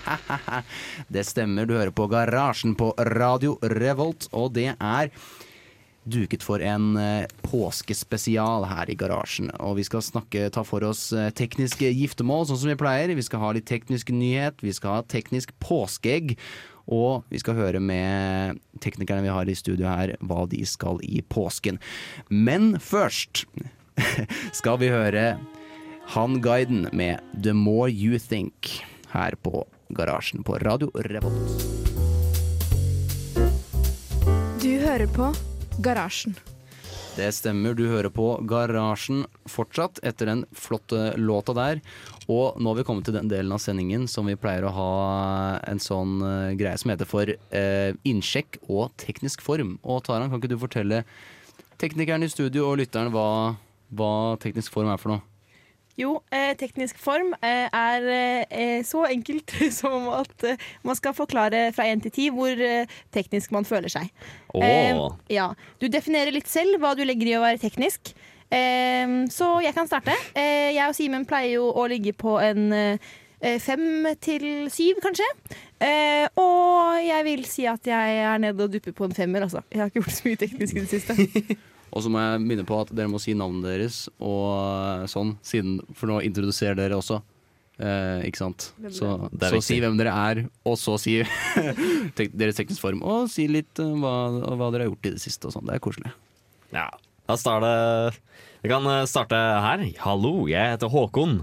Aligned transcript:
Det 1.12 1.24
stemmer, 1.28 1.66
du 1.66 1.76
hører 1.76 1.94
på 1.94 2.08
Garasjen 2.10 2.76
på 2.78 2.92
Radio 3.16 3.58
Revolt, 3.62 4.28
og 4.32 4.52
det 4.56 4.72
er 4.74 5.12
duket 6.04 6.42
for 6.42 6.62
en 6.64 6.96
eh, 6.98 7.30
påskespesial 7.46 8.66
her 8.66 8.90
i 8.90 8.96
garasjen. 8.98 9.52
Og 9.62 9.76
vi 9.78 9.86
skal 9.86 10.02
snakke, 10.02 10.48
ta 10.54 10.64
for 10.66 10.84
oss 10.86 11.10
eh, 11.14 11.30
tekniske 11.36 11.92
giftermål, 11.94 12.48
sånn 12.48 12.60
som 12.64 12.72
vi 12.72 12.78
pleier. 12.80 13.14
Vi 13.14 13.26
skal 13.26 13.42
ha 13.44 13.52
litt 13.54 13.68
teknisk 13.70 14.10
nyhet, 14.14 14.62
vi 14.64 14.74
skal 14.74 14.98
ha 14.98 15.06
teknisk 15.06 15.54
påskeegg. 15.62 16.36
Og 16.90 17.22
vi 17.30 17.38
skal 17.38 17.54
høre 17.54 17.78
med 17.78 18.58
teknikerne 18.82 19.22
vi 19.22 19.30
har 19.30 19.46
i 19.46 19.54
studio 19.54 19.86
her, 19.86 20.16
hva 20.18 20.48
de 20.50 20.64
skal 20.66 20.98
i 21.06 21.22
påsken. 21.22 21.78
Men 22.28 22.74
først 22.82 23.44
skal 24.58 24.80
vi 24.82 24.90
høre 24.90 25.36
Han 26.16 26.40
Guiden 26.42 26.88
med 26.92 27.22
The 27.38 27.54
More 27.54 27.92
You 27.92 28.18
Think 28.18 28.82
her 29.12 29.36
på 29.38 29.62
Garasjen 29.96 30.44
på 30.44 30.58
Radio 30.62 30.90
Revolt. 30.94 31.68
Du 34.62 34.72
hører 34.78 35.08
på 35.10 35.32
Garasjen. 35.82 36.36
Det 37.12 37.26
stemmer, 37.36 37.74
du 37.76 37.84
hører 37.90 38.08
på 38.08 38.26
Garasjen 38.48 39.26
fortsatt 39.50 39.98
etter 40.06 40.30
den 40.30 40.44
flotte 40.56 41.12
låta 41.20 41.52
der. 41.56 41.82
Og 42.30 42.56
nå 42.56 42.70
har 42.70 42.78
vi 42.78 42.84
kommet 42.88 43.04
til 43.04 43.16
den 43.18 43.28
delen 43.28 43.52
av 43.52 43.60
sendingen 43.60 44.06
som 44.08 44.30
vi 44.30 44.36
pleier 44.38 44.64
å 44.64 44.72
ha 44.72 44.92
en 45.68 45.82
sånn 45.82 46.22
eh, 46.24 46.54
greie 46.56 46.78
som 46.80 46.92
heter 46.94 47.08
for 47.10 47.28
eh, 47.28 47.90
innsjekk 48.08 48.62
og 48.68 48.94
teknisk 49.02 49.44
form. 49.44 49.76
Og 49.82 50.04
Taran, 50.06 50.30
kan 50.30 50.40
ikke 50.40 50.54
du 50.54 50.60
fortelle 50.62 51.02
teknikeren 51.82 52.24
i 52.24 52.30
studio 52.32 52.70
og 52.70 52.78
lytteren 52.80 53.12
hva, 53.12 53.58
hva 53.92 54.14
teknisk 54.40 54.72
form 54.72 54.92
er 54.94 55.02
for 55.02 55.16
noe? 55.16 55.31
Jo, 56.02 56.16
eh, 56.34 56.52
teknisk 56.58 56.98
form 57.00 57.32
eh, 57.38 57.68
er 57.68 58.06
eh, 58.48 58.80
så 58.86 59.04
enkelt 59.10 59.54
som 59.80 60.08
at 60.16 60.46
man 60.86 60.98
skal 60.98 61.14
forklare 61.16 61.68
fra 61.76 61.86
én 61.90 62.02
til 62.02 62.14
ti 62.14 62.28
hvor 62.34 62.58
teknisk 63.14 63.54
man 63.54 63.68
føler 63.68 63.92
seg. 63.92 64.10
Eh, 64.58 64.98
ja. 65.32 65.52
Du 65.80 65.88
definerer 65.92 66.34
litt 66.34 66.50
selv 66.50 66.80
hva 66.82 66.94
du 66.98 67.04
legger 67.06 67.32
i 67.32 67.38
å 67.38 67.44
være 67.44 67.62
teknisk. 67.62 68.14
Eh, 68.52 69.18
så 69.32 69.54
jeg 69.64 69.76
kan 69.76 69.90
starte. 69.90 70.16
Eh, 70.34 70.72
jeg 70.74 70.86
og 70.88 70.96
Simen 70.98 71.26
pleier 71.28 71.60
jo 71.60 71.70
å 71.70 71.88
ligge 71.90 72.16
på 72.16 72.38
en 72.42 72.70
fem 73.58 74.06
til 74.22 74.44
syv, 74.70 75.00
kanskje. 75.02 75.26
Eh, 75.82 76.28
og 76.38 77.00
jeg 77.02 77.26
vil 77.26 77.42
si 77.50 77.64
at 77.66 77.88
jeg 77.90 78.20
er 78.22 78.38
nede 78.38 78.68
og 78.68 78.70
dupper 78.70 78.94
på 78.94 79.08
en 79.08 79.16
femmer, 79.16 79.48
altså. 79.48 79.64
Jeg 79.72 79.82
har 79.82 79.90
ikke 79.90 80.04
gjort 80.04 80.14
så 80.14 80.28
mye 80.28 80.42
teknisk 80.44 80.78
i 80.78 80.84
det 80.84 80.90
siste. 80.92 81.58
Og 81.92 82.04
så 82.04 82.10
må 82.12 82.22
jeg 82.22 82.40
minne 82.40 82.64
på 82.68 82.78
at 82.80 82.90
dere 82.96 83.10
må 83.12 83.20
si 83.20 83.34
navnet 83.36 83.68
deres 83.68 84.06
og 84.16 85.04
sånn, 85.12 85.34
siden, 85.44 85.76
for 85.92 86.08
nå 86.08 86.22
introduserer 86.24 86.78
dere 86.78 86.96
også. 86.96 87.20
Eh, 87.82 88.26
ikke 88.28 88.40
sant? 88.40 88.68
Så, 88.94 89.10
så 89.40 89.60
si 89.64 89.78
hvem 89.82 89.96
dere 90.00 90.12
er, 90.12 90.42
og 90.68 90.76
så 90.80 90.96
si 91.00 91.18
tek 92.18 92.32
deres 92.36 92.58
teknisk 92.58 92.84
form. 92.84 93.02
Og 93.04 93.28
si 93.32 93.48
litt 93.50 93.80
uh, 93.82 93.92
hva, 94.00 94.14
hva 94.56 94.70
dere 94.72 94.86
har 94.86 94.92
gjort 94.92 95.10
i 95.10 95.14
det 95.16 95.22
siste 95.24 95.48
og 95.48 95.56
sånn. 95.56 95.68
Det 95.68 95.76
er 95.76 95.84
koselig. 95.84 96.14
Ja, 96.72 96.88
da 97.28 97.36
starter 97.36 98.16
Vi 98.62 98.70
kan 98.72 98.86
eh, 98.88 99.04
starte 99.10 99.36
her. 99.36 99.84
Hallo, 100.04 100.34
jeg 100.50 100.76
heter 100.76 100.92
Håkon. 100.92 101.40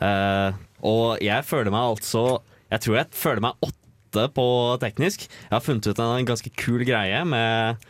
Uh, 0.00 0.50
og 0.84 1.22
jeg 1.22 1.46
føler 1.46 1.70
meg 1.70 1.94
altså 1.94 2.42
Jeg 2.66 2.82
tror 2.82 2.96
jeg 2.98 3.14
føler 3.14 3.44
meg 3.44 3.62
åtte 3.62 3.83
på 4.34 4.46
teknisk. 4.82 5.26
Jeg 5.28 5.52
har 5.52 5.64
funnet 5.64 5.88
ut 5.88 6.00
en 6.02 6.28
ganske 6.28 6.50
kul 6.58 6.84
greie 6.86 7.20
med, 7.28 7.84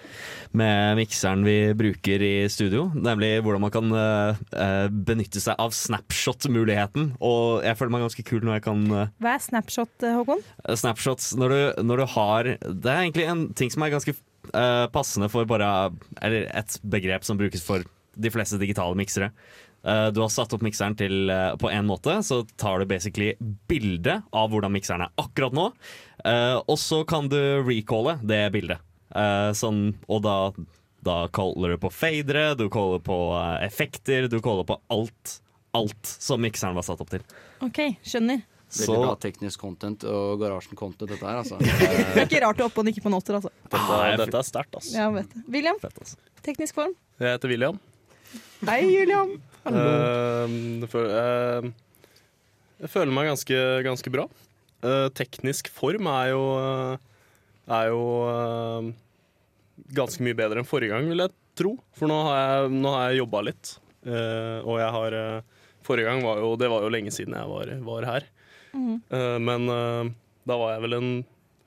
med 0.57 0.99
mikseren 0.99 1.45
vi 1.47 1.57
bruker 1.77 2.25
i 2.25 2.35
studio. 2.53 2.89
Nemlig 2.95 3.39
hvordan 3.45 3.65
man 3.65 3.75
kan 3.75 3.97
eh, 3.99 4.87
benytte 4.91 5.43
seg 5.43 5.59
av 5.61 5.75
snapshot-muligheten. 5.77 7.15
Og 7.25 7.65
jeg 7.67 7.79
føler 7.79 7.95
meg 7.95 8.07
ganske 8.07 8.27
kul 8.27 8.45
når 8.45 8.59
jeg 8.59 8.67
kan 8.69 8.85
uh, 8.93 9.11
Hva 9.23 9.35
er 9.37 9.43
snapshot, 9.45 9.95
eh, 10.05 10.15
Håkon? 10.19 10.45
Snapshots 10.81 11.33
når 11.39 11.55
du, 11.55 11.59
når 11.89 12.01
du 12.01 12.07
har 12.15 12.49
Det 12.61 12.91
er 12.91 13.03
egentlig 13.03 13.29
en 13.31 13.49
ting 13.57 13.73
som 13.75 13.87
er 13.87 13.97
ganske 13.97 14.17
Uh, 14.45 14.85
passende 14.93 15.31
for 15.33 15.49
bare 15.49 15.67
Eller 16.21 16.51
et 16.53 16.75
begrep 16.85 17.25
som 17.25 17.39
brukes 17.41 17.63
for 17.65 17.81
de 18.13 18.31
fleste 18.31 18.59
digitale 18.61 18.93
miksere. 18.93 19.31
Du 20.13 20.21
har 20.21 20.29
satt 20.33 20.53
opp 20.53 20.63
mikseren 20.63 20.95
til 20.97 21.33
på 21.61 21.71
en 21.73 21.89
måte, 21.89 22.13
så 22.25 22.43
tar 22.61 22.79
du 22.79 22.87
basically 22.89 23.33
bilde 23.69 24.19
av 24.37 24.53
hvordan 24.53 24.73
mikseren 24.77 25.07
er 25.07 25.17
akkurat 25.21 25.57
nå. 25.57 25.65
Eh, 26.25 26.57
og 26.65 26.79
så 26.81 27.03
kan 27.09 27.29
du 27.33 27.39
recalle 27.67 28.19
det 28.25 28.43
bildet. 28.55 28.81
Uh, 29.15 29.53
sånn, 29.55 29.93
og 30.11 30.25
da, 30.25 30.37
da 31.07 31.19
caller 31.35 31.77
du 31.77 31.79
på 31.85 31.91
fadere, 31.95 32.55
du 32.59 32.67
caller 32.73 32.99
på 33.05 33.19
uh, 33.37 33.61
effekter, 33.63 34.27
du 34.33 34.41
caller 34.43 34.67
på 34.67 34.81
alt. 34.91 35.37
Alt 35.75 36.07
som 36.23 36.43
mikseren 36.43 36.75
var 36.79 36.85
satt 36.87 37.01
opp 37.03 37.11
til. 37.11 37.23
OK, 37.67 37.79
skjønner. 38.07 38.43
Veldig 38.75 38.87
Så- 38.89 38.99
bra 39.05 39.15
teknisk 39.23 39.61
content 39.63 40.03
og 40.11 40.41
garasjen-content, 40.43 41.07
dette 41.13 41.23
her, 41.23 41.41
altså. 41.45 41.59
Det 41.63 42.25
er 42.25 42.27
ikke 42.27 42.41
rart 42.43 42.59
du 42.59 42.65
er 42.65 42.69
oppe 42.69 42.83
og 42.83 42.87
nikker 42.89 43.05
på 43.05 43.11
en 43.13 43.17
åtter, 43.21 43.37
altså. 43.39 43.51
Dette, 43.71 43.99
dette 44.25 44.39
er 44.41 44.47
sterkt, 44.49 44.79
altså. 44.81 44.95
Ja, 44.99 45.09
vet 45.15 45.31
det. 45.35 45.43
William, 45.55 45.79
Fett, 45.83 45.99
altså. 46.03 46.19
teknisk 46.47 46.79
form. 46.81 46.95
Jeg 47.23 47.37
heter 47.37 47.53
William. 47.55 47.79
Hei, 48.67 48.81
William. 48.89 49.35
Føl- 50.91 51.13
eh, 51.15 51.69
jeg 52.83 52.91
føler 52.91 53.15
meg 53.15 53.31
ganske, 53.31 53.61
ganske 53.87 54.11
bra. 54.15 54.27
Eh, 54.85 55.09
teknisk 55.17 55.71
form 55.73 56.09
er 56.13 56.31
jo 56.35 56.43
eh, 56.61 57.05
Er 57.73 57.89
jo 57.89 58.01
uh, 58.29 58.91
ganske 59.97 60.21
mye 60.25 60.37
bedre 60.37 60.61
enn 60.61 60.69
forrige 60.69 60.93
gang, 60.93 61.09
vil 61.09 61.25
jeg 61.25 61.33
tro. 61.57 61.73
For 61.97 62.11
nå 62.11 62.19
har 62.27 62.37
jeg, 62.37 62.75
nå 62.75 62.93
har 62.93 63.07
jeg 63.09 63.23
jobba 63.23 63.41
litt. 63.49 63.77
Uh, 64.05 64.61
og 64.69 64.81
jeg 64.83 64.91
har 64.99 65.19
Forrige 65.85 66.09
gang 66.09 66.21
var 66.25 66.39
jo 66.41 66.51
Det 66.61 66.69
var 66.73 66.85
jo 66.85 66.91
lenge 66.93 67.13
siden 67.13 67.37
jeg 67.37 67.49
var, 67.49 67.71
var 67.85 68.07
her. 68.09 68.27
Eh, 68.75 69.39
men 69.39 69.69
da 69.69 70.57
var 70.57 70.73
jeg 70.73 70.83
vel 70.87 70.97
en 70.97 71.11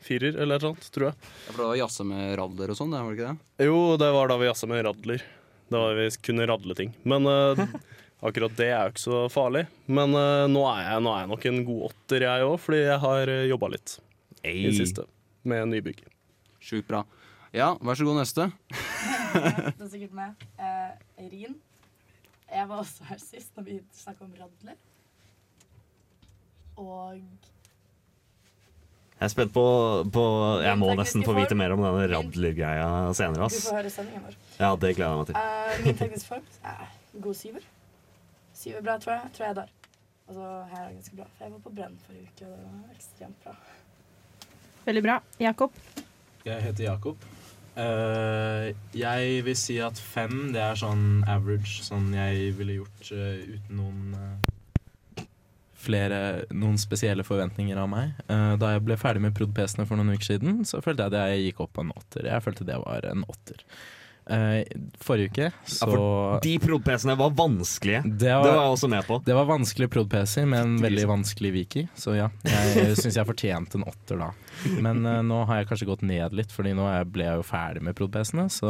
firer 0.02 0.40
eller 0.42 0.58
noe 0.58 0.74
sånt, 0.74 0.88
tror 0.94 1.12
jeg. 1.12 1.18
Ja, 1.22 1.52
For 1.52 1.62
det 1.62 1.68
var 1.68 1.78
jazze 1.84 2.06
med 2.10 2.32
radler 2.40 2.74
og 2.74 2.80
sånn, 2.80 2.96
var 2.98 3.06
det 3.06 3.20
ikke 3.20 3.30
det? 3.30 3.68
Jo, 3.70 3.78
det 4.02 4.10
var 4.18 4.32
da 4.32 4.40
vi 4.42 4.50
jazza 4.50 4.70
med 4.70 4.82
radler. 4.90 5.26
Da 5.70 5.84
vi 6.00 6.08
kunne 6.26 6.50
radle 6.50 6.78
ting. 6.82 6.96
Men 7.06 7.30
akkurat 8.26 8.58
det 8.58 8.72
er 8.72 8.88
jo 8.88 8.96
ikke 8.96 9.06
så 9.06 9.22
farlig. 9.34 9.68
Men 9.86 10.16
uh, 10.18 10.48
nå, 10.52 10.64
er 10.72 10.84
jeg, 10.88 11.06
nå 11.06 11.14
er 11.14 11.24
jeg 11.24 11.32
nok 11.34 11.48
en 11.52 11.62
god 11.68 11.86
åtter, 11.92 12.28
jeg 12.28 12.50
òg, 12.50 12.58
fordi 12.64 12.82
jeg 12.84 13.00
har 13.06 13.34
uh, 13.34 13.44
jobba 13.52 13.72
litt 13.76 13.98
i 14.48 14.58
det 14.68 14.76
siste 14.78 15.08
med 15.48 15.70
nybygg. 15.72 16.04
Sjukt 16.64 16.88
bra. 16.90 17.04
Ja, 17.56 17.74
vær 17.82 17.98
så 17.98 18.06
god, 18.08 18.20
neste. 18.20 18.50
Det 19.38 19.86
er 19.86 19.90
sikkert 19.92 20.16
meg. 20.18 20.48
Eh, 20.60 20.92
Rin. 21.32 21.56
Jeg 22.48 22.70
var 22.70 22.82
også 22.82 23.08
her 23.10 23.20
sist 23.22 23.56
når 23.58 23.66
vi 23.68 23.78
snakka 23.96 24.26
om 24.26 24.34
radler. 24.40 24.78
Og 26.78 27.18
Jeg 29.18 29.26
er 29.26 29.32
spent 29.34 29.54
på, 29.54 29.64
på 30.14 30.24
Jeg 30.62 30.78
må 30.78 30.92
nesten 31.00 31.26
få 31.26 31.34
vite 31.38 31.58
mer 31.58 31.74
om 31.74 31.82
denne 31.82 32.06
radler-greia 32.12 33.14
senere. 33.18 33.50
du 33.50 33.58
får 33.58 33.80
høre 33.80 33.94
sendingen 33.94 34.28
vår. 34.28 34.38
Ja, 34.60 34.76
det 34.76 34.94
gleder 35.00 35.10
jeg 35.10 35.18
meg 35.18 35.28
til. 35.32 35.36
Uh, 35.42 35.86
min 35.88 36.00
teknisk 36.04 36.30
form 36.30 36.46
er 36.64 36.86
god 37.24 37.40
syver. 37.40 37.66
Syver 38.58 38.82
bra, 38.82 38.98
tror 39.02 39.14
jeg. 39.14 39.34
Tror 39.38 39.46
jeg 39.46 39.54
er 39.54 39.60
der. 39.62 39.74
Altså, 40.28 40.46
her 40.72 40.82
er 40.82 40.88
det 40.88 40.96
ganske 40.98 41.16
bra. 41.16 41.28
For 41.38 41.46
jeg 41.46 41.54
var 41.54 41.64
på 41.66 41.74
Brenn 41.78 41.98
forrige 42.06 42.28
uke, 42.28 42.46
og 42.46 42.58
det 42.58 42.70
var 42.74 42.96
ekstremt 42.96 43.44
bra. 43.44 43.56
Veldig 44.86 45.04
bra. 45.04 45.18
Jakob. 45.40 45.82
Jeg 46.46 46.64
heter 46.64 46.84
Jakob. 46.84 47.18
Uh, 47.78 48.74
jeg 48.98 49.46
vil 49.46 49.58
si 49.58 49.78
at 49.78 50.00
fem, 50.02 50.48
det 50.54 50.62
er 50.64 50.80
sånn 50.80 51.22
average, 51.30 51.84
sånn 51.86 52.10
jeg 52.16 52.56
ville 52.58 52.80
gjort 52.80 53.12
uh, 53.14 53.36
uten 53.46 53.78
noen 53.78 54.16
uh, 54.18 54.56
flere, 55.88 56.22
noen 56.50 56.80
spesielle 56.82 57.26
forventninger 57.28 57.78
av 57.80 57.90
meg. 57.92 58.16
Eh, 58.28 58.54
da 58.60 58.74
jeg 58.74 58.84
ble 58.88 58.98
ferdig 59.00 59.24
med 59.28 59.36
prod.PC-ene 59.38 59.88
for 59.88 60.00
noen 60.00 60.16
uker 60.16 60.32
siden, 60.32 60.64
så 60.68 60.82
følte 60.84 61.06
jeg 61.06 61.14
at 61.14 61.32
jeg 61.32 61.46
gikk 61.48 61.62
opp 61.66 61.76
på 61.78 61.86
en 61.86 61.94
åtter. 61.96 62.28
Jeg 62.28 62.44
følte 62.46 62.68
det 62.68 62.80
var 62.82 63.08
en 63.08 63.26
åtter. 63.30 63.64
Eh, 64.28 64.66
forrige 65.00 65.30
uke 65.32 65.46
så 65.72 65.88
De 66.44 66.58
prod.PC-ene 66.60 67.14
var 67.16 67.30
vanskelige. 67.32 68.02
det 68.04 68.18
Det 68.26 68.34
var 68.34 68.44
var, 68.44 68.58
jeg 68.66 68.74
også 68.74 68.90
med 68.92 69.06
på. 69.08 69.22
det 69.24 69.36
var 69.38 69.46
vanskelig 69.48 69.88
prod.PC 69.94 70.44
med 70.44 70.60
en 70.60 70.74
veldig 70.84 71.06
vanskelig 71.08 71.52
wiki, 71.56 71.86
så 71.96 72.16
ja. 72.18 72.28
Jeg 72.44 72.98
syns 73.00 73.16
jeg 73.16 73.30
fortjente 73.30 73.80
en 73.80 73.88
åtter 73.88 74.20
da. 74.20 74.28
Men 74.84 75.00
uh, 75.08 75.22
nå 75.24 75.46
har 75.48 75.62
jeg 75.62 75.70
kanskje 75.72 75.88
gått 75.88 76.04
ned 76.04 76.36
litt, 76.36 76.52
Fordi 76.52 76.74
nå 76.76 76.90
ble 77.14 77.24
jeg 77.30 77.40
jo 77.40 77.48
ferdig 77.48 77.86
med 77.88 77.96
prod.PC-ene. 77.96 78.50
Så 78.52 78.68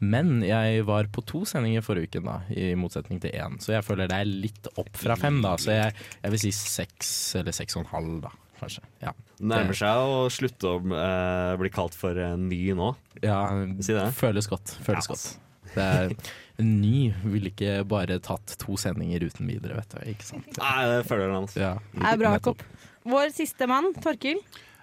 Men 0.00 0.42
jeg 0.44 0.84
var 0.88 1.08
på 1.12 1.24
to 1.28 1.42
sendinger 1.48 1.82
forrige 1.84 2.08
uke, 2.08 2.20
da, 2.24 2.38
i 2.52 2.74
motsetning 2.76 3.20
til 3.20 3.32
én. 3.36 3.58
Så 3.60 3.72
jeg 3.74 3.84
føler 3.84 4.08
det 4.08 4.16
er 4.20 4.28
litt 4.28 4.68
opp 4.80 4.92
fra 4.96 5.16
fem, 5.16 5.40
da. 5.44 5.56
Så 5.60 5.72
jeg, 5.76 5.92
jeg 6.22 6.30
vil 6.36 6.40
si 6.44 6.52
seks 6.56 7.10
eller 7.40 7.52
seks 7.56 7.76
og 7.76 7.84
en 7.86 7.90
halv, 7.94 8.14
da. 8.28 8.30
Kanskje. 8.60 8.82
Ja, 9.02 9.12
Nærmer 9.40 9.76
seg 9.78 10.00
å 10.04 10.26
slutte 10.32 10.68
å 10.74 10.78
eh, 10.94 11.56
bli 11.60 11.70
kalt 11.74 11.96
for 11.96 12.14
ny 12.36 12.60
nå. 12.76 12.92
ja 13.24 13.40
Si 13.80 13.92
det. 13.96 14.10
føles 14.18 14.48
godt. 14.50 14.76
Føles 14.86 15.08
Ja. 15.08 15.14
godt. 15.14 15.38
Det 15.70 15.82
er, 15.86 16.14
en 16.58 16.70
ny 16.80 17.12
ville 17.22 17.50
ikke 17.52 17.84
bare 17.86 18.16
tatt 18.18 18.56
to 18.58 18.74
sendinger 18.80 19.22
uten 19.22 19.46
videre, 19.46 19.76
vet 19.78 19.92
du. 19.94 20.00
Ikke 20.10 20.26
sant? 20.26 20.48
Nei, 20.58 20.80
det 20.90 21.04
føler 21.06 21.30
han. 21.32 21.46
Ja, 21.54 21.76
Det 21.94 22.02
er 22.10 22.18
bra. 22.18 22.32
Jakob. 22.38 22.64
Vår 23.06 23.30
siste 23.32 23.68
mann, 23.70 23.92
Torkil. 24.02 24.40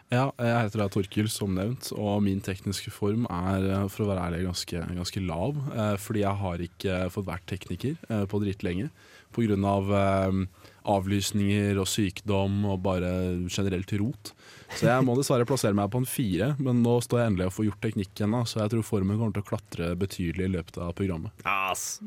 Ja, 0.09 0.30
jeg 0.39 0.53
heter 0.63 0.80
da 0.80 0.88
Torkil, 0.88 1.27
som 1.27 1.51
nevnt, 1.59 1.89
og 1.91 2.21
min 2.23 2.39
tekniske 2.39 2.89
form 2.95 3.25
er 3.30 3.65
eh, 3.68 3.88
for 3.91 4.06
å 4.06 4.09
være 4.13 4.30
ærlig 4.30 4.45
ganske, 4.47 4.80
ganske 4.95 5.25
lav. 5.27 5.59
Eh, 5.75 5.97
fordi 6.00 6.23
jeg 6.23 6.39
har 6.45 6.63
ikke 6.69 7.01
fått 7.12 7.27
vært 7.27 7.45
tekniker 7.51 7.97
på 8.31 8.39
dritlenge. 8.45 8.89
på 9.35 9.44
grunn 9.44 9.62
Pga. 9.68 10.47
Eh, 10.87 10.93
avlysninger 10.93 11.77
og 11.81 11.87
sykdom 11.87 12.63
og 12.65 12.81
bare 12.85 13.09
generelt 13.49 13.91
rot. 13.99 14.33
Så 14.75 14.87
jeg 14.87 15.03
må 15.05 15.15
dessverre 15.17 15.47
plassere 15.47 15.75
meg 15.75 15.89
på 15.91 16.01
en 16.01 16.07
fire, 16.07 16.53
men 16.59 16.81
nå 16.83 16.97
står 17.03 17.21
jeg 17.21 17.31
endelig 17.31 17.47
og 17.47 17.55
får 17.55 17.67
gjort 17.69 17.83
teknikken, 17.85 18.35
da, 18.35 18.43
så 18.47 18.61
jeg 18.61 18.73
tror 18.73 18.87
formen 18.87 19.17
kommer 19.19 19.35
til 19.35 19.45
å 19.45 19.47
klatre 19.47 19.91
betydelig 19.99 20.47
i 20.47 20.53
løpet 20.57 20.79
av 20.83 20.93
programmet. 20.97 21.31
Ja, 21.45 21.71
ass. 21.71 21.99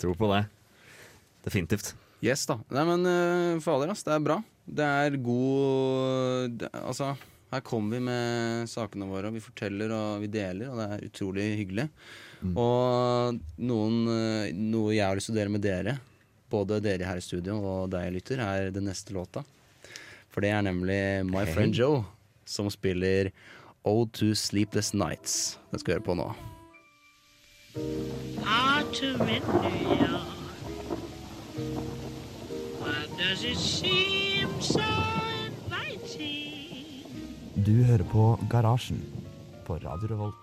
Tror 0.00 0.16
på 0.18 0.30
det. 0.32 0.44
Definitivt. 1.46 1.94
Yes, 2.22 2.44
da. 2.46 2.58
Nei, 2.70 2.84
men 2.86 3.08
uh, 3.08 3.62
fader, 3.64 3.92
ass. 3.92 4.04
Det 4.06 4.14
er 4.14 4.24
bra. 4.24 4.38
Det 4.62 4.86
er 4.86 5.16
god 5.18 6.52
det, 6.60 6.68
Altså, 6.84 7.16
her 7.50 7.64
kommer 7.66 7.98
vi 7.98 8.04
med 8.06 8.70
sakene 8.70 9.08
våre, 9.10 9.28
og 9.28 9.36
vi 9.36 9.42
forteller 9.42 9.92
og 9.96 10.22
vi 10.22 10.30
deler, 10.32 10.70
og 10.70 10.78
det 10.78 10.86
er 10.86 11.08
utrolig 11.08 11.48
hyggelig. 11.62 11.88
Og 12.42 13.40
noen, 13.62 13.98
eh, 14.10 14.54
noe 14.56 14.94
jeg 14.94 15.04
har 15.06 15.18
lyst 15.18 15.30
til 15.30 15.36
å 15.36 15.38
dele 15.38 15.52
med 15.54 15.62
dere, 15.62 15.96
både 16.52 16.80
dere 16.84 17.08
her 17.08 17.18
i 17.18 17.24
studio 17.24 17.58
og 17.64 17.90
deg, 17.94 18.12
lytter, 18.14 18.42
er 18.44 18.72
den 18.74 18.86
neste 18.90 19.16
låta. 19.16 19.42
For 20.32 20.44
det 20.44 20.52
er 20.52 20.64
nemlig 20.64 21.00
My 21.28 21.44
Friend 21.48 21.74
Joe 21.76 22.02
som 22.48 22.70
spiller 22.72 23.32
Ode 23.84 24.10
to 24.14 24.34
Sleepless 24.38 24.92
Nights. 24.94 25.58
Det 25.72 25.80
skal 25.80 25.92
vi 25.92 25.98
høre 25.98 26.06
på 26.06 26.16
nå. 26.18 26.28
Autumn 28.44 29.28
in 29.28 29.42
New 29.42 30.20
Why 32.82 33.06
does 33.18 33.44
it 33.44 33.58
seem 33.58 34.60
so 34.60 34.82
inviting? 35.46 37.06
Du 37.66 37.82
hører 37.84 38.04
på 38.12 38.38
Garasjen 38.50 39.02
på 39.66 39.80
Radio 39.84 40.14
Revolt. 40.14 40.41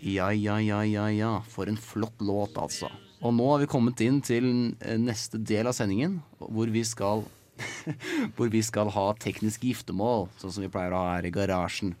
Ja, 0.00 0.30
ja, 0.32 0.58
ja, 0.60 0.82
ja, 0.84 1.06
ja. 1.10 1.32
For 1.48 1.70
en 1.70 1.78
flott 1.80 2.20
låt, 2.20 2.58
altså. 2.60 2.90
Og 3.24 3.32
nå 3.34 3.46
har 3.48 3.62
vi 3.62 3.70
kommet 3.70 4.00
inn 4.04 4.20
til 4.24 4.46
eh, 4.84 4.98
neste 5.00 5.40
del 5.40 5.70
av 5.70 5.76
sendingen, 5.76 6.20
hvor 6.38 6.70
vi 6.72 6.84
skal 6.86 7.24
Hvor 8.36 8.50
vi 8.52 8.60
skal 8.60 8.90
ha 8.92 9.06
teknisk 9.16 9.62
giftermål, 9.64 10.26
sånn 10.36 10.52
som 10.52 10.64
vi 10.66 10.68
pleier 10.68 10.92
å 10.92 10.98
ha 11.00 11.14
her 11.14 11.24
i 11.24 11.30
garasjen. 11.32 11.94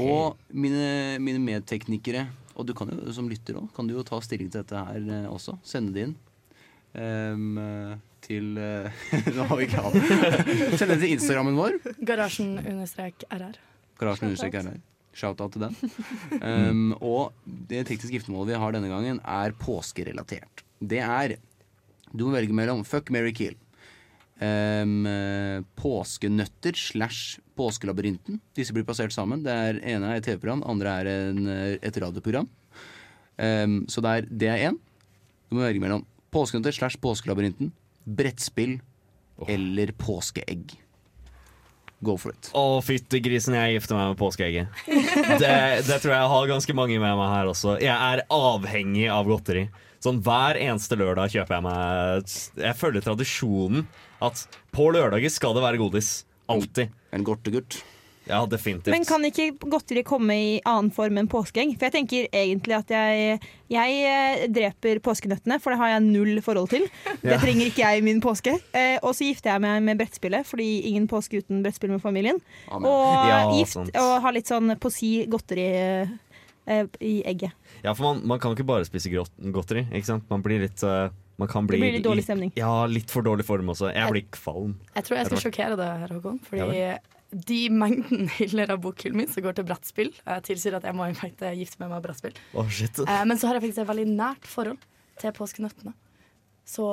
Og 0.00 0.38
mine, 0.48 1.18
mine 1.20 1.42
medteknikere, 1.42 2.22
og 2.56 2.64
du 2.64 2.72
kan 2.76 2.88
jo 2.88 3.12
som 3.12 3.28
lytter 3.28 3.58
òg, 3.60 3.68
kan 3.76 3.84
du 3.88 3.92
jo 3.92 4.06
ta 4.06 4.22
stilling 4.24 4.48
til 4.48 4.64
dette 4.64 4.86
her 4.88 5.04
eh, 5.04 5.28
også. 5.28 5.58
Sende 5.68 5.92
det 5.92 6.06
inn. 6.08 6.16
Ehm, 6.96 7.58
eh, 7.60 7.96
til 8.26 8.56
uh, 8.56 8.88
Nå 9.36 9.44
har 9.50 9.58
vi 9.60 9.66
ikke 9.68 9.82
hatt 9.84 9.98
Send 10.80 10.94
det 10.94 10.98
til 11.02 11.12
Instagrammen 11.12 11.58
vår. 11.58 11.76
Garasjen 14.00 14.32
understrek 14.32 14.86
Shout-out 15.16 15.54
til 15.54 15.64
den. 15.64 15.76
Um, 16.42 16.90
og 17.00 17.32
det 17.46 17.86
tekniske 17.88 18.18
giftermålet 18.18 18.52
vi 18.52 18.60
har 18.60 18.74
denne 18.76 18.90
gangen, 18.92 19.20
er 19.24 19.56
påskerelatert. 19.56 20.64
Det 20.80 21.00
er 21.00 21.38
Du 22.12 22.26
må 22.26 22.36
velge 22.36 22.54
mellom 22.54 22.84
fuck, 22.86 23.10
marry, 23.10 23.32
kill. 23.34 23.56
Um, 24.36 25.08
påskenøtter 25.80 26.76
slash 26.76 27.40
Påskelabyrinten. 27.56 28.36
Disse 28.56 28.74
blir 28.76 28.84
plassert 28.84 29.14
sammen. 29.14 29.40
Det 29.44 29.52
er 29.52 29.78
ene 29.80 30.10
er 30.12 30.20
et 30.20 30.26
TV-program, 30.28 30.62
andre 30.68 30.92
er 31.00 31.08
en, 31.08 31.46
eh, 31.48 31.78
et 31.80 31.96
radioprogram. 31.96 32.48
Um, 33.40 33.86
så 33.88 34.04
det 34.04 34.12
er 34.12 34.28
det 34.28 34.48
er 34.52 34.64
én. 34.70 34.78
Du 35.48 35.56
må 35.56 35.64
velge 35.64 35.80
mellom 35.80 36.04
Påskenøtter 36.32 36.74
slash 36.76 37.00
Påskelabyrinten, 37.00 37.72
brettspill 38.04 38.80
eller 39.48 39.92
påskeegg. 39.96 40.76
Go 42.04 42.18
for 42.20 42.34
it. 42.34 42.50
Å, 42.52 42.82
fytti 42.84 43.22
grisen, 43.24 43.56
jeg 43.56 43.78
gifter 43.78 43.96
meg 43.96 44.12
med 44.12 44.18
påskeegget. 44.20 44.82
Det, 45.40 45.52
det 45.86 45.96
tror 46.02 46.12
jeg 46.12 46.30
har 46.32 46.50
ganske 46.50 46.76
mange 46.76 46.98
med 47.00 47.16
meg 47.16 47.32
her 47.32 47.48
også. 47.50 47.78
Jeg 47.80 47.94
er 47.94 48.22
avhengig 48.32 49.06
av 49.12 49.28
godteri. 49.28 49.66
Sånn 50.04 50.20
Hver 50.22 50.58
eneste 50.60 50.98
lørdag 51.00 51.32
kjøper 51.32 51.56
jeg 51.56 51.64
meg 51.64 52.34
Jeg 52.60 52.76
følger 52.78 53.02
tradisjonen 53.06 53.86
at 54.22 54.44
på 54.76 54.90
lørdager 54.92 55.32
skal 55.32 55.56
det 55.56 55.64
være 55.64 55.80
godis. 55.80 56.10
Alltid. 56.52 56.92
En 57.16 57.24
godtegutt. 57.26 57.80
Ja, 58.26 58.40
definitivt. 58.50 58.90
Men 58.90 59.04
kan 59.06 59.22
ikke 59.28 59.52
godteri 59.70 60.02
komme 60.06 60.34
i 60.34 60.48
annen 60.66 60.90
form 60.94 61.20
enn 61.20 61.28
påskeegg? 61.30 61.76
For 61.78 61.86
jeg 61.86 61.94
tenker 61.94 62.26
egentlig 62.34 62.74
at 62.74 62.90
jeg, 62.90 63.38
jeg 63.70 64.00
eh, 64.10 64.46
dreper 64.50 65.00
påskenøttene, 65.04 65.60
for 65.62 65.72
det 65.72 65.78
har 65.80 65.92
jeg 65.94 66.04
null 66.08 66.40
forhold 66.42 66.72
til. 66.74 66.88
Det 67.22 67.38
trenger 67.42 67.70
ikke 67.70 67.84
jeg 67.84 68.02
i 68.02 68.04
min 68.06 68.20
påske. 68.24 68.56
Eh, 68.74 68.96
og 68.98 69.14
så 69.14 69.28
gifter 69.28 69.54
jeg 69.54 69.62
meg 69.62 69.82
med 69.86 70.00
brettspillet, 70.02 70.46
fordi 70.48 70.68
ingen 70.90 71.06
påske 71.10 71.38
uten 71.44 71.62
brettspill 71.62 71.94
med 71.94 72.02
familien. 72.02 72.40
Amen. 72.70 72.90
Og 72.90 73.28
Ja, 73.30 73.40
gift 73.54 73.76
sant. 73.78 73.94
og 74.02 74.14
har 74.26 74.34
litt 74.34 74.50
sånn 74.50 74.74
på 74.82 74.90
si 74.90 75.12
godteri 75.30 75.68
eh, 75.76 76.16
i 76.98 77.20
egget. 77.30 77.54
Ja, 77.84 77.94
for 77.94 78.08
man, 78.10 78.24
man 78.26 78.42
kan 78.42 78.50
jo 78.50 78.58
ikke 78.58 78.66
bare 78.74 78.88
spise 78.88 79.12
godteri. 79.12 79.86
Ikke 79.94 80.10
sant? 80.10 80.26
Man 80.32 80.42
blir 80.42 80.66
litt 80.66 80.82
uh 80.82 81.06
Man 81.36 81.48
kan 81.52 81.66
bli 81.68 81.76
Det 81.76 81.82
blir 81.82 81.92
litt 81.98 82.04
dårlig 82.06 82.22
stemning. 82.24 82.50
Ja, 82.56 82.86
litt 82.88 83.10
for 83.12 83.20
dårlig 83.20 83.44
form 83.44 83.68
også. 83.68 83.90
Jeg 83.92 84.08
blir 84.08 84.24
kvalm. 84.32 84.70
Jeg 84.96 85.04
tror 85.04 85.18
jeg 85.18 85.26
skal 85.28 85.42
sjokkere 85.42 85.76
deg, 85.76 86.06
Håkon. 86.14 86.38
Fordi 86.48 86.78
de 87.32 87.60
mengden 87.74 88.28
hyller 88.38 88.70
av 88.70 88.80
bokhyllen 88.84 89.18
min 89.22 89.30
som 89.32 89.42
går 89.42 89.56
til 89.58 89.66
brettspill, 89.68 90.12
eh, 90.26 90.40
tilsier 90.46 90.76
at 90.78 90.84
jeg 90.86 90.94
må 90.96 91.08
i 91.10 91.16
fact 91.18 91.42
gifte 91.58 91.80
meg 91.82 91.90
med 91.94 92.04
brettspill. 92.06 92.36
Oh, 92.54 92.68
shit. 92.68 92.98
Eh, 93.02 93.24
Men 93.26 93.38
så 93.40 93.48
har 93.50 93.58
jeg 93.58 93.66
faktisk 93.66 93.82
et 93.84 93.90
veldig 93.90 94.08
nært 94.14 94.46
forhold 94.46 94.78
til 95.20 95.32
påskenøttene. 95.36 95.94
Så 96.66 96.84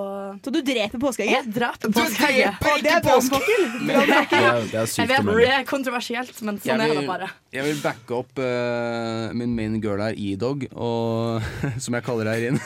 Så 0.44 0.52
du 0.54 0.60
dreper 0.62 1.00
påskeegget? 1.02 1.34
jeg 1.34 1.54
dreper 1.54 1.90
påskeegget. 1.90 2.60
Du 2.62 2.68
dreper 2.86 4.22
ikke 4.22 4.42
er 4.42 4.68
Jeg 4.70 4.92
sykt 4.92 5.10
vet 5.10 5.26
det 5.26 5.48
er 5.50 5.64
kontroversielt, 5.66 6.36
men 6.46 6.60
sånn 6.60 6.76
sånn 6.78 6.84
er 6.86 6.94
det 6.94 7.06
bare. 7.08 7.30
Jeg 7.54 7.66
vil 7.66 7.80
backe 7.82 8.20
opp 8.20 8.38
uh, 8.38 9.34
min 9.34 9.56
main 9.58 9.80
girl 9.82 10.04
her, 10.06 10.14
E-Dog, 10.14 10.68
som 11.84 11.98
jeg 11.98 12.06
kaller 12.06 12.30
her 12.30 12.46
inn. 12.52 12.62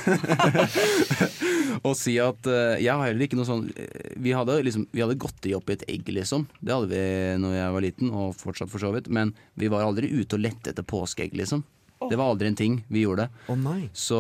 og 1.88 1.96
si 1.96 2.18
at 2.20 2.52
uh, 2.52 2.76
jeg 2.76 2.92
har 2.92 3.08
heller 3.08 3.24
ikke 3.24 3.40
noe 3.40 3.48
sånn 3.48 3.68
eh, 3.72 4.12
Vi 4.24 4.34
hadde, 4.36 4.60
liksom, 4.68 4.88
vi 4.92 5.04
hadde 5.04 5.20
godteri 5.22 5.56
oppi 5.56 5.78
et 5.78 5.88
egg, 5.88 6.12
liksom. 6.12 6.44
Det 6.60 6.76
hadde 6.76 6.92
vi 6.92 7.02
når 7.40 7.56
jeg 7.56 7.78
var 7.78 7.88
liten, 7.88 8.12
og 8.12 8.36
fortsatt 8.36 8.74
for 8.74 8.84
så 8.84 8.92
vidt. 8.98 9.08
Men 9.08 9.32
vi 9.56 9.72
var 9.72 9.88
aldri 9.88 10.12
ute 10.12 10.36
og 10.36 10.44
lette 10.44 10.76
etter 10.76 10.84
påskeegg, 10.84 11.40
liksom. 11.40 11.64
Det 11.98 12.18
var 12.20 12.30
aldri 12.30 12.52
en 12.52 12.58
ting 12.58 12.78
vi 12.94 13.02
gjorde. 13.06 13.28
Oh, 13.50 13.58
nei. 13.58 13.90
Så, 13.96 14.20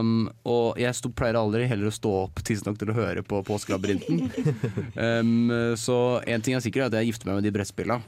um, 0.00 0.26
og 0.48 0.80
jeg 0.80 0.96
sto, 0.98 1.10
pleier 1.16 1.38
aldri 1.40 1.64
heller 1.70 1.88
å 1.88 1.94
stå 1.94 2.12
opp 2.26 2.42
tidsnok 2.44 2.76
til 2.80 2.92
å 2.92 2.98
høre 2.98 3.24
på 3.26 3.40
Påskelabyrinten. 3.46 4.28
um, 5.06 5.48
så 5.80 5.98
en 6.28 6.44
ting 6.44 6.58
er 6.58 6.64
sikkert, 6.64 6.86
er 6.86 6.92
at 6.92 7.00
jeg 7.00 7.12
gifter 7.14 7.30
meg 7.30 7.40
med 7.40 7.48
de 7.48 7.54
brettspilla. 7.56 7.98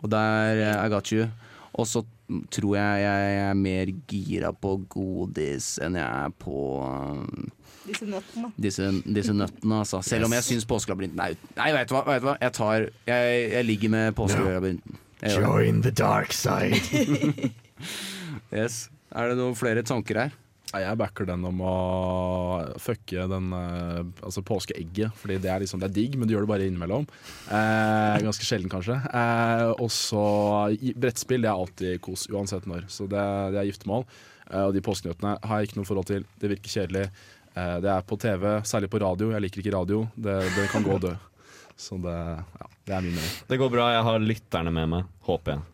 Og 0.00 0.10
der 0.12 0.64
uh, 0.64 0.80
I 0.80 0.88
got 0.92 1.12
you. 1.12 1.28
Og 1.78 1.86
så 1.86 2.02
tror 2.50 2.76
jeg 2.78 3.02
jeg 3.02 3.38
er 3.42 3.56
mer 3.58 3.90
gira 4.10 4.50
på 4.54 4.76
godis 4.90 5.74
enn 5.82 5.98
jeg 5.98 6.06
er 6.06 6.34
på 6.42 6.56
um, 6.82 7.50
Disse 7.86 8.06
nøttene. 8.06 8.50
disse, 8.60 8.88
disse 9.04 9.34
nøttene, 9.34 9.80
altså. 9.82 10.02
Selv 10.06 10.28
om 10.28 10.34
jeg 10.36 10.46
syns 10.46 10.68
Påskelabyrinten 10.68 11.22
er. 11.24 11.36
Nei, 11.58 11.70
vet 11.76 11.90
du 11.90 11.96
hva, 11.96 12.04
vet 12.08 12.22
du 12.22 12.28
hva? 12.30 12.36
Jeg 12.40 12.56
tar 12.56 12.88
Jeg, 13.08 13.38
jeg 13.54 13.68
ligger 13.68 13.94
med 13.96 14.14
Påskelabyrinten. 14.18 14.96
No. 14.96 15.06
Join 15.28 15.82
the 15.82 15.90
dark 15.90 16.32
side. 16.32 16.80
Yes. 18.52 18.88
Er 19.14 19.30
det 19.32 19.38
noen 19.40 19.56
flere 19.58 19.82
tanker 19.86 20.18
her? 20.24 20.32
Nei, 20.70 20.84
Jeg 20.84 20.98
backer 21.00 21.26
den 21.26 21.42
om 21.48 21.60
å 21.66 21.70
fucke 22.78 23.24
den 23.30 23.48
eh, 23.56 24.02
altså 24.22 24.42
påskeegget. 24.46 25.16
Fordi 25.18 25.38
det 25.42 25.50
er 25.50 25.64
liksom, 25.64 25.80
det 25.82 25.88
er 25.90 25.94
digg, 25.96 26.14
men 26.18 26.28
du 26.30 26.34
gjør 26.36 26.44
det 26.46 26.50
bare 26.52 26.68
innimellom. 26.70 27.08
Eh, 27.50 28.20
ganske 28.22 28.46
sjelden, 28.46 28.70
kanskje. 28.70 28.94
Eh, 29.10 29.72
og 29.82 29.90
så 29.90 30.22
i- 30.78 30.94
brettspill, 30.94 31.42
det 31.42 31.50
er 31.50 31.58
alltid 31.58 31.98
kos, 32.06 32.28
uansett 32.30 32.68
når. 32.70 32.86
Så 32.86 33.08
det, 33.10 33.24
det 33.56 33.58
er 33.64 33.66
giftermål. 33.72 34.06
Eh, 34.50 34.62
og 34.68 34.74
de 34.78 34.84
påskenøttene 34.86 35.34
har 35.42 35.58
jeg 35.64 35.70
ikke 35.72 35.80
noe 35.80 35.90
forhold 35.90 36.06
til. 36.12 36.26
Det 36.38 36.52
virker 36.54 36.76
kjedelig. 36.76 37.08
Eh, 37.56 37.76
det 37.82 37.90
er 37.90 38.06
på 38.06 38.20
TV, 38.22 38.46
særlig 38.62 38.92
på 38.94 39.02
radio. 39.02 39.32
Jeg 39.34 39.42
liker 39.48 39.64
ikke 39.64 39.74
radio. 39.74 40.04
Det, 40.14 40.38
det 40.54 40.68
kan 40.70 40.86
gå 40.86 40.94
og 41.00 41.02
dø. 41.08 41.16
Så 41.80 41.98
det, 41.98 42.14
ja, 42.14 42.70
det 42.86 42.94
er 42.94 43.02
min 43.08 43.16
mening. 43.18 43.36
Det 43.50 43.58
går 43.58 43.74
bra. 43.74 43.90
Jeg 43.96 44.06
har 44.06 44.22
lytterne 44.22 44.70
med 44.78 44.86
meg, 44.94 45.10
håper 45.26 45.56
jeg. 45.56 45.66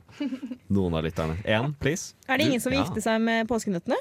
Noen 0.76 0.94
av 0.98 1.04
lytterne. 1.06 1.36
Én, 1.44 1.72
please. 1.80 2.14
Er 2.28 2.38
det 2.38 2.46
ingen 2.48 2.60
som 2.62 2.72
vil 2.72 2.80
Ja. 2.80 2.84
gifte 2.86 3.02
seg 3.04 3.20
med 3.22 3.48
påskenøttene? 3.50 3.98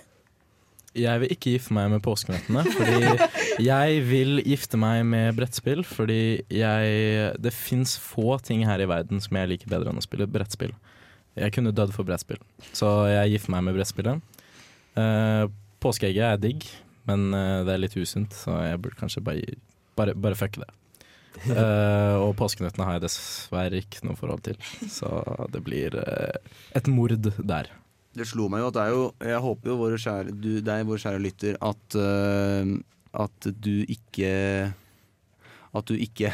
Jeg 0.95 1.19
vil 1.19 1.31
ikke 1.33 1.51
gifte 1.57 1.73
meg 1.75 1.89
med 1.91 2.01
påskenøttene, 2.05 2.61
fordi 2.71 3.65
jeg 3.65 4.03
vil 4.07 4.37
gifte 4.47 4.77
meg 4.79 5.01
med 5.05 5.35
brettspill. 5.35 5.83
Fordi 5.83 6.39
jeg 6.49 7.33
Det 7.41 7.51
fins 7.53 7.97
få 7.99 8.37
ting 8.41 8.63
her 8.63 8.79
i 8.79 8.87
verden 8.87 9.19
som 9.19 9.35
jeg 9.35 9.49
liker 9.49 9.67
bedre 9.73 9.91
enn 9.91 9.99
å 9.99 10.05
spille 10.05 10.27
brettspill. 10.27 10.71
Jeg 11.35 11.51
kunne 11.51 11.73
dødd 11.75 11.91
for 11.91 12.07
brettspill, 12.07 12.39
så 12.71 13.09
jeg 13.11 13.33
gifter 13.35 13.51
meg 13.51 13.65
med 13.67 13.75
brettspillet. 13.75 14.21
Uh, 14.95 15.47
påskeegget 15.83 16.23
er 16.23 16.37
digg, 16.39 16.63
men 17.05 17.27
eh, 17.35 17.63
det 17.67 17.73
er 17.75 17.81
litt 17.83 17.97
usunt, 17.99 18.31
så 18.33 18.55
jeg 18.63 18.79
burde 18.81 18.95
kanskje 18.97 19.21
bare 19.21 19.41
bare, 19.95 20.15
bare 20.15 20.35
fuck 20.39 20.55
det. 20.57 20.69
Eh, 21.55 22.15
og 22.21 22.33
påskenøttene 22.39 22.85
har 22.87 22.97
jeg 22.97 23.05
dessverre 23.05 23.81
ikke 23.81 24.05
noe 24.07 24.17
forhold 24.19 24.43
til, 24.45 24.59
så 24.91 25.09
det 25.51 25.61
blir 25.65 25.95
uh, 25.99 26.37
et 26.77 26.87
mord 26.91 27.15
der. 27.15 27.69
Det 28.15 28.27
slo 28.29 28.47
meg 28.51 28.63
jo 28.63 28.69
at 28.69 28.77
det 28.77 28.83
er 28.85 28.93
jo 28.93 29.01
Jeg 29.27 29.41
håper 29.43 29.69
jo 29.71 29.75
våre 29.81 29.99
kjære, 29.99 30.35
du, 30.39 30.51
deg, 30.63 30.85
vår 30.87 31.01
kjære 31.03 31.21
lytter, 31.25 31.57
at, 31.59 31.97
uh, 31.99 32.71
at 33.25 33.49
du 33.51 33.73
ikke 33.83 34.31
At 35.75 35.89
du 35.89 35.95
ikke 35.99 36.31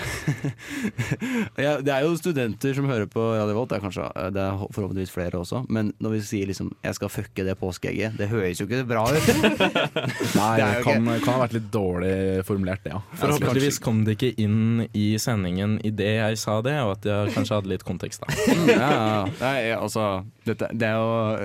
ja, 1.65 1.77
Det 1.81 1.93
er 1.93 2.05
jo 2.05 2.13
studenter 2.19 2.75
som 2.77 2.87
hører 2.89 3.09
på 3.09 3.23
Radio 3.33 3.55
Volt, 3.57 3.71
det 3.71 3.79
er 3.79 3.85
kanskje 3.85 4.07
Det 4.35 4.43
er 4.43 4.61
forhåpentligvis 4.75 5.13
flere 5.13 5.41
også. 5.41 5.63
Men 5.69 5.91
når 6.01 6.15
vi 6.15 6.21
sier 6.27 6.49
liksom 6.51 6.71
'jeg 6.83 6.97
skal 6.97 7.09
fucke 7.09 7.45
det 7.45 7.57
påskeegget', 7.59 8.17
det 8.17 8.29
høres 8.29 8.61
jo 8.61 8.67
ikke 8.67 8.85
bra 8.87 9.03
ut. 9.09 9.27
Nei, 10.39 10.55
Det 10.57 10.67
okay. 10.67 10.83
kan, 10.83 11.09
kan 11.23 11.33
ha 11.33 11.39
vært 11.45 11.55
litt 11.57 11.69
dårlig 11.73 12.45
formulert, 12.45 12.83
det, 12.83 12.93
ja. 12.93 13.01
Forhåpentligvis 13.21 13.79
kom 13.83 14.03
det 14.05 14.17
ikke 14.17 14.33
inn 14.41 14.87
i 14.93 15.17
sendingen 15.21 15.79
idet 15.85 16.15
jeg 16.17 16.37
sa 16.41 16.61
det, 16.61 16.77
og 16.81 16.97
at 16.97 17.05
jeg 17.05 17.35
kanskje 17.35 17.59
hadde 17.59 17.71
litt 17.73 17.85
kontekst. 17.87 18.23
da 18.25 18.27
ja. 18.75 19.25
Nei, 19.41 19.71
altså 19.75 20.23
dette, 20.45 20.69
det, 20.73 20.87
er 20.87 20.97
jo, 20.97 21.37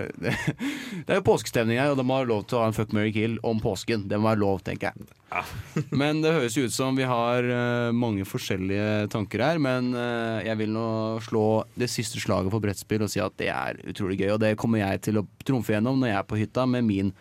det 1.04 1.10
er 1.12 1.20
jo 1.20 1.26
påskestemning 1.26 1.80
her, 1.80 1.92
og 1.92 2.00
de 2.00 2.06
må 2.06 2.20
ha 2.20 2.26
lov 2.28 2.46
til 2.48 2.58
å 2.58 2.64
ha 2.64 2.70
en 2.70 2.76
fuck, 2.76 2.94
marry, 2.96 3.12
kill 3.14 3.38
om 3.46 3.60
påsken. 3.62 4.06
Det 4.08 4.20
må 4.20 4.30
være 4.30 4.42
lov, 4.42 4.62
tenker 4.66 4.92
jeg. 4.92 5.10
Men 5.90 6.22
det 6.22 6.32
høres 6.32 6.56
jo 6.56 6.66
ut 6.66 6.74
som 6.74 6.96
vi 6.96 7.06
har 7.06 7.44
eh, 7.44 7.85
mange 7.94 8.26
forskjellige 8.26 9.06
tanker 9.12 9.42
her. 9.44 9.60
Men 9.62 9.92
eh, 9.94 10.46
jeg 10.48 10.60
vil 10.62 10.74
nå 10.74 10.88
slå 11.26 11.46
det 11.78 11.90
siste 11.92 12.22
slaget 12.22 12.52
for 12.54 12.64
brettspill 12.64 13.06
og 13.06 13.12
si 13.12 13.22
at 13.22 13.36
det 13.40 13.50
er 13.52 13.80
utrolig 13.86 14.20
gøy. 14.22 14.30
Og 14.34 14.42
det 14.42 14.56
kommer 14.60 14.82
jeg 14.82 15.04
til 15.08 15.22
å 15.22 15.26
trumfe 15.46 15.76
gjennom 15.76 16.00
når 16.00 16.12
jeg 16.12 16.20
er 16.20 16.30
på 16.30 16.40
hytta 16.40 16.66
med 16.70 16.86
min 16.88 17.12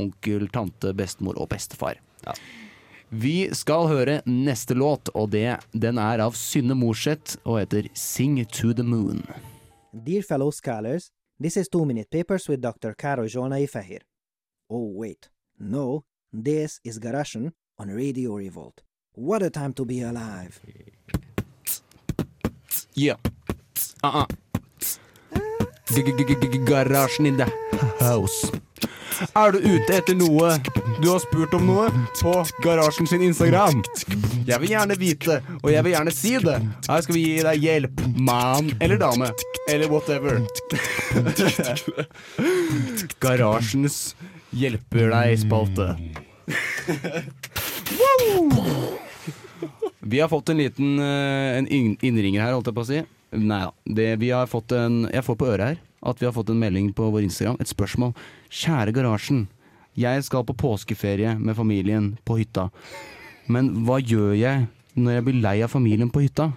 onkel, 0.00 0.48
tante, 0.52 0.92
bestemor 0.96 1.38
og 1.40 1.50
bestefar. 1.52 2.00
Vi 3.14 3.50
skal 3.54 3.86
høre 3.86 4.14
neste 4.26 4.74
låt, 4.74 5.10
og 5.14 5.28
det, 5.30 5.60
den 5.70 6.00
er 6.02 6.22
av 6.24 6.34
Synne 6.38 6.74
Morseth 6.74 7.36
og 7.44 7.60
heter 7.60 7.86
Sing 7.94 8.40
to 8.50 8.72
the 8.74 8.82
Moon. 8.82 9.22
Dear 9.92 10.22
fellow 10.22 10.50
scholars, 10.50 11.12
this 11.38 11.56
is 11.56 11.68
Two 11.68 11.84
Minute 11.84 12.10
Papers 12.10 12.48
with 12.48 12.60
Dr. 12.60 12.94
Karo 12.98 13.28
Jona 13.28 13.60
Ifehir. 13.62 14.02
Oh, 14.68 14.90
wait. 14.90 15.28
No, 15.60 16.02
this 16.32 16.80
is 16.82 16.98
Garashan 16.98 17.52
on 17.78 17.90
Radio 17.90 18.34
Revolt. 18.36 18.82
What 19.16 19.42
a 19.42 19.50
time 19.50 19.72
to 19.74 19.84
be 19.84 20.00
alive. 20.00 20.58
Yeah. 22.94 23.14
Uh-uh. 24.02 24.26
Garasjen 26.66 27.26
in 27.26 27.36
the 27.36 27.46
house. 28.00 28.50
Er 29.36 29.52
du 29.52 29.58
ute 29.58 29.94
etter 29.94 30.16
noe 30.18 30.56
du 30.98 31.06
har 31.12 31.20
spurt 31.22 31.54
om 31.54 31.66
noe 31.68 31.86
på 32.18 32.32
Garasjen 32.64 33.06
sin 33.06 33.22
Instagram? 33.22 33.84
Jeg 34.48 34.58
vil 34.60 34.74
gjerne 34.74 34.96
vite, 34.98 35.38
og 35.62 35.70
jeg 35.70 35.84
vil 35.86 35.94
gjerne 35.94 36.14
si 36.14 36.34
det. 36.42 36.58
Her 36.88 37.06
skal 37.06 37.14
vi 37.14 37.22
gi 37.22 37.44
deg 37.46 37.62
hjelp, 37.62 38.02
mann 38.18 38.72
eller 38.80 38.98
dame. 38.98 39.30
Eller 39.70 39.86
whatever. 39.94 40.42
Garasjens 43.22 44.16
hjelper 44.50 45.14
deg-spalte. 45.14 45.88
Vi 50.04 50.20
har 50.20 50.28
fått 50.28 50.52
en 50.52 50.60
liten 50.60 50.98
eh, 51.00 51.58
en 51.58 51.68
innringer 51.70 52.44
her, 52.44 52.52
holdt 52.56 52.68
jeg 52.68 52.76
på 52.76 52.84
å 52.84 52.88
si. 52.90 53.00
Nei 53.34 53.60
da. 53.64 53.72
Det, 53.98 54.08
vi 54.20 54.30
har 54.34 54.50
fått 54.50 54.74
en, 54.76 55.04
jeg 55.10 55.24
får 55.26 55.38
på 55.40 55.48
øret 55.50 55.72
her 55.72 55.82
at 56.04 56.20
vi 56.20 56.26
har 56.28 56.34
fått 56.36 56.50
en 56.52 56.60
melding 56.60 56.90
på 56.92 57.08
vår 57.10 57.24
Instagram. 57.24 57.56
Et 57.60 57.70
spørsmål. 57.70 58.12
Kjære 58.52 58.92
Garasjen. 58.92 59.46
Jeg 59.96 60.24
skal 60.26 60.44
på 60.44 60.56
påskeferie 60.58 61.32
med 61.38 61.56
familien 61.56 62.12
på 62.28 62.36
hytta. 62.42 62.68
Men 63.48 63.70
hva 63.86 64.00
gjør 64.02 64.34
jeg 64.36 64.66
når 64.98 65.16
jeg 65.16 65.26
blir 65.26 65.40
lei 65.40 65.56
av 65.64 65.72
familien 65.72 66.12
på 66.12 66.24
hytta? 66.26 66.50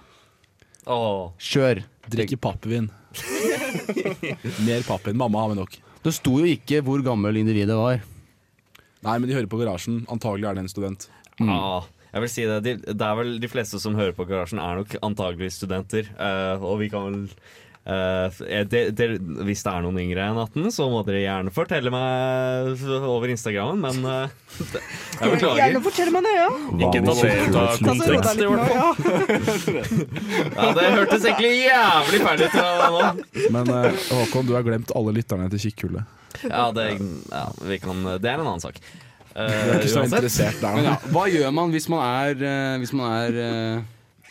Åh. 0.84 1.32
Kjør. 1.40 1.80
Drikke 2.12 2.38
pappvin. 2.40 2.90
Mer 4.66 4.84
pappvin. 4.84 5.16
Mamma 5.16 5.44
har 5.46 5.54
med 5.54 5.62
nok. 5.62 5.78
Det 6.04 6.14
sto 6.16 6.38
jo 6.42 6.48
ikke 6.48 6.82
hvor 6.84 7.02
gammel 7.04 7.40
individet 7.40 7.76
var. 7.76 8.02
Nei, 9.06 9.16
men 9.16 9.28
de 9.30 9.36
hører 9.36 9.50
på 9.50 9.60
Garasjen. 9.60 10.02
Antagelig 10.12 10.48
er 10.48 10.58
det 10.58 10.66
en 10.66 10.72
student. 10.72 11.08
Ja, 11.38 11.86
jeg 12.12 12.24
vil 12.24 12.32
si 12.32 12.48
det. 12.48 12.58
De, 12.64 12.74
det 12.88 13.04
er 13.04 13.16
vel 13.20 13.38
De 13.42 13.50
fleste 13.50 13.80
som 13.82 13.96
hører 13.98 14.16
på 14.16 14.26
Garasjen, 14.28 14.60
er 14.62 14.82
nok 14.82 14.98
antagelig 15.04 15.52
studenter. 15.58 16.08
Uh, 16.16 16.64
og 16.64 16.78
vi 16.80 16.88
kan 16.92 17.04
vel 17.04 17.24
uh, 17.88 18.38
de, 18.68 18.80
de, 18.96 19.08
Hvis 19.44 19.64
det 19.66 19.72
er 19.72 19.84
noen 19.84 20.00
yngre 20.00 20.24
enn 20.30 20.40
18, 20.40 20.70
så 20.74 20.88
må 20.92 21.02
dere 21.06 21.20
gjerne 21.22 21.52
fortelle 21.52 21.92
meg 21.92 22.84
over 22.98 23.32
Instagrammen, 23.32 23.82
men 23.84 24.08
uh, 24.08 24.60
det, 24.72 24.82
jeg 25.20 25.34
beklager. 25.34 25.60
Gjerne 25.60 25.82
fortell 25.84 26.12
meg 26.14 26.28
det, 26.28 26.34
ja. 26.38 26.48
Ikke 26.78 27.02
ta 27.04 27.16
det 27.18 27.32
ut 27.34 27.58
av 27.62 27.82
kontekst, 27.90 28.44
i 28.44 28.52
hvert 28.52 28.68
fall. 28.72 28.86
Ja, 30.58 30.70
det 30.74 30.86
hørtes 30.94 31.24
egentlig 31.28 31.50
jævlig 31.68 32.20
feil 32.24 32.40
ut 32.46 32.56
nå. 32.56 33.02
Men 33.54 33.70
Håkon, 34.08 34.48
du 34.48 34.54
har 34.56 34.64
glemt 34.66 34.90
alle 34.96 35.12
lytterne 35.16 35.48
til 35.52 35.68
Kikkhullet. 35.68 36.16
Ja, 36.44 36.68
det, 36.74 36.88
ja 37.30 37.44
vi 37.62 37.78
kan, 37.82 38.00
det 38.18 38.30
er 38.30 38.40
en 38.40 38.46
annen 38.46 38.64
sak. 38.64 38.80
Eh, 39.38 39.46
Du 39.46 39.70
er 39.70 39.78
ikke 39.78 39.92
så 39.92 40.02
interessert 40.08 40.58
der, 40.60 40.74
Men 40.74 40.88
ja, 40.88 40.96
hva 41.14 41.26
gjør 41.30 41.52
man 41.54 41.70
hvis 41.70 41.88
man 41.92 42.02
er, 42.02 42.42
eh, 42.42 42.78
hvis 42.82 42.92
man 42.96 43.12
er 43.14 43.38
eh, 43.44 43.82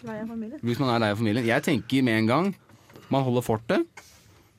Lei 0.05 0.17
av 0.21 0.27
familie. 0.29 0.59
Hvis 0.61 0.79
man 0.81 0.91
er 0.93 0.99
lei 1.01 1.09
av 1.13 1.17
familien. 1.17 1.45
Jeg 1.47 1.63
tenker 1.65 2.03
med 2.05 2.19
en 2.21 2.27
gang 2.29 2.49
man 3.09 3.23
holder 3.25 3.41
fortet. 3.45 4.03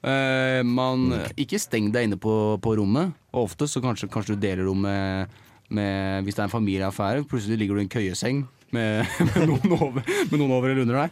Eh, 0.03 0.63
man 0.67 1.13
Ikke 1.37 1.61
steng 1.63 1.93
deg 1.95 2.09
inne 2.09 2.19
på, 2.19 2.33
på 2.65 2.75
rommet. 2.81 3.13
Og 3.35 3.45
ofte 3.51 3.69
så 3.71 3.83
kanskje, 3.85 4.09
kanskje 4.11 4.35
du 4.35 4.41
deler 4.43 4.65
rom 4.67 4.81
med, 4.83 5.29
med 5.71 6.25
Hvis 6.25 6.35
det 6.35 6.43
er 6.43 6.49
en 6.49 6.57
familieaffære, 6.57 7.27
plutselig 7.29 7.59
ligger 7.61 7.77
du 7.79 7.85
i 7.85 7.87
en 7.87 7.93
køyeseng 7.93 8.47
med, 8.77 9.07
med, 9.29 9.49
noen, 9.51 9.75
over, 9.77 10.05
med 10.31 10.35
noen 10.37 10.55
over 10.55 10.73
eller 10.73 10.85
under 10.85 11.01
deg. 11.03 11.11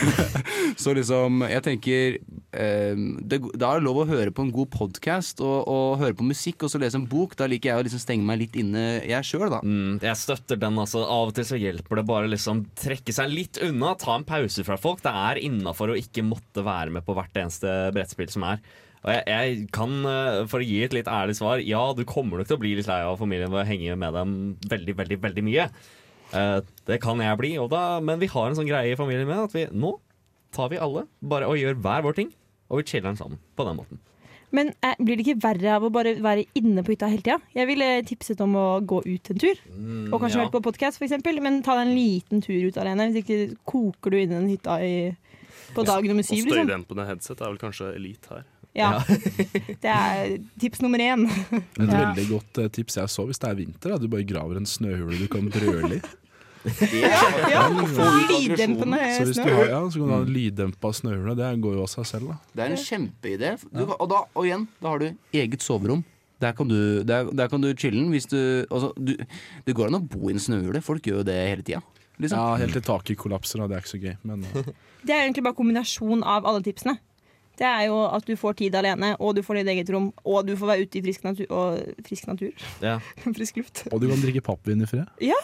så 0.82 0.94
liksom, 0.96 1.44
jeg 1.50 1.64
tenker 1.66 2.18
eh, 2.18 2.98
det, 3.20 3.40
Da 3.54 3.70
er 3.70 3.80
det 3.80 3.86
lov 3.86 4.02
å 4.02 4.08
høre 4.10 4.34
på 4.34 4.46
en 4.46 4.52
god 4.54 4.72
podkast 4.74 5.42
og, 5.44 5.68
og 5.70 6.00
høre 6.02 6.16
på 6.18 6.26
musikk 6.28 6.66
og 6.66 6.72
så 6.72 6.80
lese 6.82 7.00
en 7.00 7.08
bok. 7.10 7.36
Da 7.38 7.48
liker 7.50 7.72
jeg 7.72 7.82
å 7.82 7.86
liksom 7.88 8.02
stenge 8.02 8.26
meg 8.26 8.42
litt 8.44 8.58
inne, 8.60 8.84
jeg 9.06 9.28
sjøl, 9.28 9.48
da. 9.52 9.62
Mm, 9.64 10.00
jeg 10.04 10.20
støtter 10.20 10.60
den. 10.60 10.80
altså 10.80 11.04
Av 11.06 11.30
og 11.30 11.36
til 11.36 11.48
så 11.48 11.60
hjelper 11.60 12.00
det 12.00 12.08
bare 12.10 12.30
liksom 12.30 12.66
trekke 12.80 13.14
seg 13.16 13.32
litt 13.32 13.60
unna. 13.66 13.96
Ta 14.00 14.16
en 14.18 14.28
pause 14.28 14.66
fra 14.66 14.78
folk. 14.80 15.04
Det 15.04 15.14
er 15.14 15.42
innafor 15.44 15.92
å 15.92 15.98
ikke 15.98 16.26
måtte 16.26 16.64
være 16.66 16.94
med 16.96 17.06
på 17.06 17.16
hvert 17.16 17.42
eneste 17.42 17.90
brettspill 17.96 18.32
som 18.32 18.46
er. 18.52 18.62
Og 19.00 19.14
jeg, 19.14 19.22
jeg 19.30 19.68
kan, 19.72 19.94
eh, 20.04 20.42
For 20.50 20.60
å 20.60 20.66
gi 20.66 20.82
et 20.84 20.96
litt 20.96 21.08
ærlig 21.08 21.38
svar, 21.38 21.62
ja, 21.64 21.80
du 21.96 22.04
kommer 22.08 22.40
nok 22.40 22.50
til 22.50 22.58
å 22.58 22.62
bli 22.62 22.74
litt 22.76 22.90
lei 22.90 23.00
av 23.06 23.16
familien 23.20 23.52
ved 23.52 23.62
å 23.62 23.68
henge 23.68 23.96
med 24.00 24.16
dem 24.16 24.36
veldig, 24.68 24.96
veldig, 25.00 25.20
veldig 25.24 25.46
mye. 25.46 25.70
Eh, 26.36 26.60
det 26.86 27.00
kan 27.02 27.20
jeg 27.22 27.40
bli, 27.40 27.54
og 27.62 27.70
da, 27.72 28.00
men 28.04 28.20
vi 28.20 28.28
har 28.30 28.50
en 28.50 28.58
sånn 28.58 28.68
greie 28.68 28.92
i 28.92 28.98
familien 28.98 29.28
med 29.28 29.48
at 29.48 29.56
vi 29.56 29.66
nå 29.72 29.96
tar 30.54 30.70
vi 30.72 30.78
alle 30.82 31.06
bare 31.22 31.48
og 31.50 31.58
gjør 31.58 31.78
hver 31.82 32.06
vår 32.06 32.16
ting, 32.18 32.30
og 32.70 32.80
vi 32.80 32.88
chiller'n 32.90 33.18
sammen 33.18 33.40
på 33.58 33.66
den 33.66 33.78
måten. 33.78 34.00
Men 34.50 34.72
eh, 34.82 34.96
blir 34.98 35.18
det 35.18 35.26
ikke 35.26 35.42
verre 35.44 35.76
av 35.76 35.84
å 35.86 35.92
bare 35.94 36.16
være 36.22 36.44
inne 36.58 36.82
på 36.82 36.94
hytta 36.94 37.10
hele 37.10 37.22
tida? 37.22 37.38
Jeg 37.54 37.68
ville 37.70 37.88
tipset 38.06 38.40
om 38.42 38.56
å 38.58 38.66
gå 38.82 38.98
ut 39.06 39.30
en 39.30 39.38
tur. 39.38 39.60
Mm, 39.70 40.08
Og 40.10 40.16
kanskje 40.18 40.40
ja. 40.40 40.44
høre 40.44 40.54
på 40.56 40.62
podkast, 40.64 40.98
f.eks. 40.98 41.20
Men 41.38 41.60
ta 41.66 41.76
deg 41.78 41.86
en 41.86 41.94
liten 41.94 42.42
tur 42.42 42.66
ut 42.66 42.78
alene. 42.82 43.10
Hvis 43.10 43.22
ikke 43.22 43.60
koker 43.70 44.10
du 44.10 44.18
inne 44.18 44.34
i 44.34 44.40
den 44.40 44.48
hytta 44.50 44.80
i, 44.82 44.94
på 45.76 45.84
dag 45.86 46.02
nummer 46.02 46.26
Og 46.26 46.30
syv. 46.32 46.48
Liksom. 46.48 46.56
støydempende 46.56 47.06
headset 47.06 47.44
er 47.44 47.52
vel 47.52 47.60
kanskje 47.62 47.92
elite 47.94 48.34
her. 48.34 48.48
Ja. 48.74 48.90
Det 49.82 49.90
er 49.90 50.34
tips 50.62 50.82
nummer 50.82 51.02
én. 51.02 51.26
Et 51.30 51.86
veldig 51.86 52.26
godt 52.30 52.60
eh, 52.62 52.70
tips 52.74 52.98
jeg 53.00 53.10
så 53.14 53.26
hvis 53.30 53.40
det 53.42 53.50
er 53.50 53.58
vinter, 53.62 53.92
er 53.92 53.98
at 53.98 54.02
du 54.02 54.10
bare 54.10 54.26
graver 54.26 54.58
en 54.58 54.66
snøhule 54.66 55.18
du 55.18 55.30
kan 55.30 55.46
brøle 55.50 55.98
i. 55.98 56.02
Ja, 56.60 57.62
lyddempende 58.28 58.98
Så 59.16 59.26
hvis 59.30 59.38
du 59.40 59.48
har, 59.48 59.66
ja, 59.70 59.80
så 59.88 60.00
kan 60.00 60.08
du 60.10 60.14
ha 60.14 60.20
lyddempa 60.28 60.92
snøhule. 60.92 61.34
Det 61.38 61.50
går 61.64 61.76
jo 61.78 61.84
av 61.86 61.90
seg 61.92 62.08
selv, 62.10 62.32
da. 62.32 62.38
Det 62.52 62.64
er 62.64 62.74
en 62.74 62.82
kjempeidé. 62.84 63.52
Du, 63.70 63.84
og, 63.86 64.06
da, 64.10 64.24
og 64.34 64.48
igjen, 64.48 64.66
da 64.82 64.92
har 64.92 65.02
du 65.02 65.38
eget 65.40 65.64
soverom. 65.64 66.04
Der 66.40 66.54
kan 66.56 66.68
du, 66.68 67.02
der, 67.04 67.28
der 67.36 67.48
kan 67.52 67.60
du 67.60 67.68
chille'n 67.76 68.08
hvis 68.12 68.28
du, 68.30 68.38
altså, 68.70 68.94
du 68.96 69.12
Det 69.66 69.74
går 69.76 69.90
an 69.90 69.98
å 69.98 70.04
bo 70.04 70.30
i 70.30 70.36
en 70.36 70.40
snøhule. 70.40 70.80
Folk 70.84 71.04
gjør 71.04 71.20
jo 71.20 71.26
det 71.28 71.36
hele 71.36 71.64
tida. 71.64 71.82
Liksom. 72.20 72.36
Ja, 72.36 72.56
helt 72.60 72.76
til 72.76 72.84
taket 72.84 73.20
kollapser. 73.20 73.64
Det 73.68 73.76
er 73.76 73.84
ikke 73.84 73.94
så 73.94 74.00
gøy. 74.00 74.16
Men 74.28 74.44
eh, 74.44 74.72
Det 75.06 75.14
er 75.14 75.24
egentlig 75.24 75.44
bare 75.46 75.56
kombinasjon 75.56 76.24
av 76.24 76.48
alle 76.48 76.64
tipsene. 76.64 76.98
Det 77.60 77.68
er 77.68 77.90
jo 77.90 77.98
at 78.08 78.24
du 78.24 78.32
får 78.40 78.54
tid 78.56 78.76
alene, 78.78 79.10
og 79.20 79.34
du 79.36 79.42
får 79.44 79.58
ditt 79.60 79.68
eget 79.74 79.90
rom, 79.92 80.06
og 80.24 80.46
du 80.48 80.54
får 80.56 80.70
være 80.70 80.86
ute 80.86 80.96
i 80.96 81.02
frisk 81.04 81.26
natur. 81.26 81.48
Og 81.52 82.04
frisk 82.08 82.28
natur. 82.28 82.68
Ja. 82.80 82.98
frisk 83.38 83.60
luft. 83.60 83.84
Og 83.92 84.00
du 84.00 84.08
kan 84.08 84.22
drikke 84.22 84.44
pappvin 84.44 84.84
i 84.84 84.88
fred. 84.88 85.08
Ja. 85.24 85.36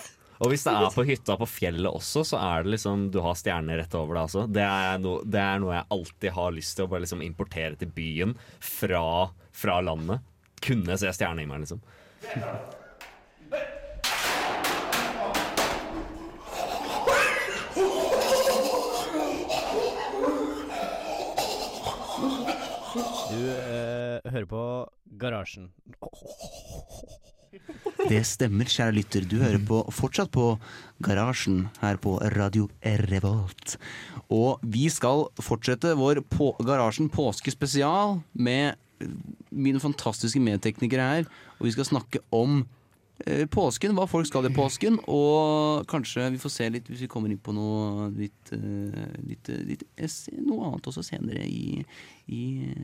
Og 0.42 0.52
hvis 0.52 0.66
det 0.66 0.72
er 0.76 0.92
på 0.92 1.04
hytta 1.08 1.36
på 1.40 1.48
fjellet 1.48 1.88
også, 1.88 2.24
så 2.28 2.40
er 2.42 2.64
det 2.64 2.74
liksom 2.74 3.06
du 3.14 3.22
har 3.24 3.36
stjerner 3.38 3.80
rett 3.80 3.94
over 3.96 4.18
deg 4.18 4.28
også. 4.28 4.46
Det 4.52 4.64
er, 4.64 4.98
no, 5.00 5.18
det 5.24 5.40
er 5.40 5.62
noe 5.62 5.76
jeg 5.78 5.88
alltid 5.96 6.34
har 6.36 6.56
lyst 6.56 6.76
til 6.76 6.86
å 6.86 6.90
bare 6.92 7.06
liksom 7.06 7.24
importere 7.24 7.78
til 7.80 7.92
byen 7.96 8.34
fra, 8.60 9.04
fra 9.56 9.78
landet. 9.84 10.24
Kunne 10.66 10.98
se 11.00 11.12
stjernehimmelen, 11.16 11.64
liksom. 11.64 11.80
Du 23.26 23.40
eh, 23.52 24.20
hører 24.32 24.46
på 24.48 24.62
Garasjen. 25.20 25.72
Det 28.06 28.22
stemmer, 28.28 28.68
kjære 28.70 28.94
lytter. 28.96 29.26
Du 29.26 29.38
hører 29.40 29.60
på, 29.62 29.80
fortsatt 29.94 30.30
på 30.34 30.54
Garasjen 31.04 31.66
her 31.82 31.98
på 32.02 32.16
Radio 32.36 32.68
Revolt. 33.10 33.76
Og 34.32 34.62
vi 34.62 34.88
skal 34.92 35.26
fortsette 35.42 35.94
vår 35.98 36.22
på 36.30 36.52
Garasjen 36.66 37.10
påskespesial 37.12 38.20
med 38.32 38.76
mine 39.50 39.80
fantastiske 39.82 40.40
medteknikere 40.42 41.10
her. 41.10 41.28
Og 41.58 41.68
vi 41.68 41.74
skal 41.76 41.88
snakke 41.88 42.22
om 42.34 42.64
påsken, 43.50 43.94
hva 43.96 44.04
folk 44.10 44.28
skal 44.28 44.46
i 44.48 44.52
påsken. 44.54 44.98
Og 45.08 45.86
kanskje 45.90 46.28
vi 46.34 46.40
får 46.40 46.52
se 46.52 46.68
litt, 46.72 46.90
hvis 46.90 47.04
vi 47.06 47.10
kommer 47.10 47.32
inn 47.32 47.40
på 47.42 47.54
noe 47.56 48.10
litt, 48.16 48.52
eh, 48.52 49.16
litt, 49.26 49.48
eh, 49.48 49.62
litt 49.72 49.84
eh, 49.96 50.16
noe 50.44 50.70
annet 50.70 50.88
også 50.90 51.04
senere 51.06 51.44
i, 51.48 51.82
i, 52.28 52.42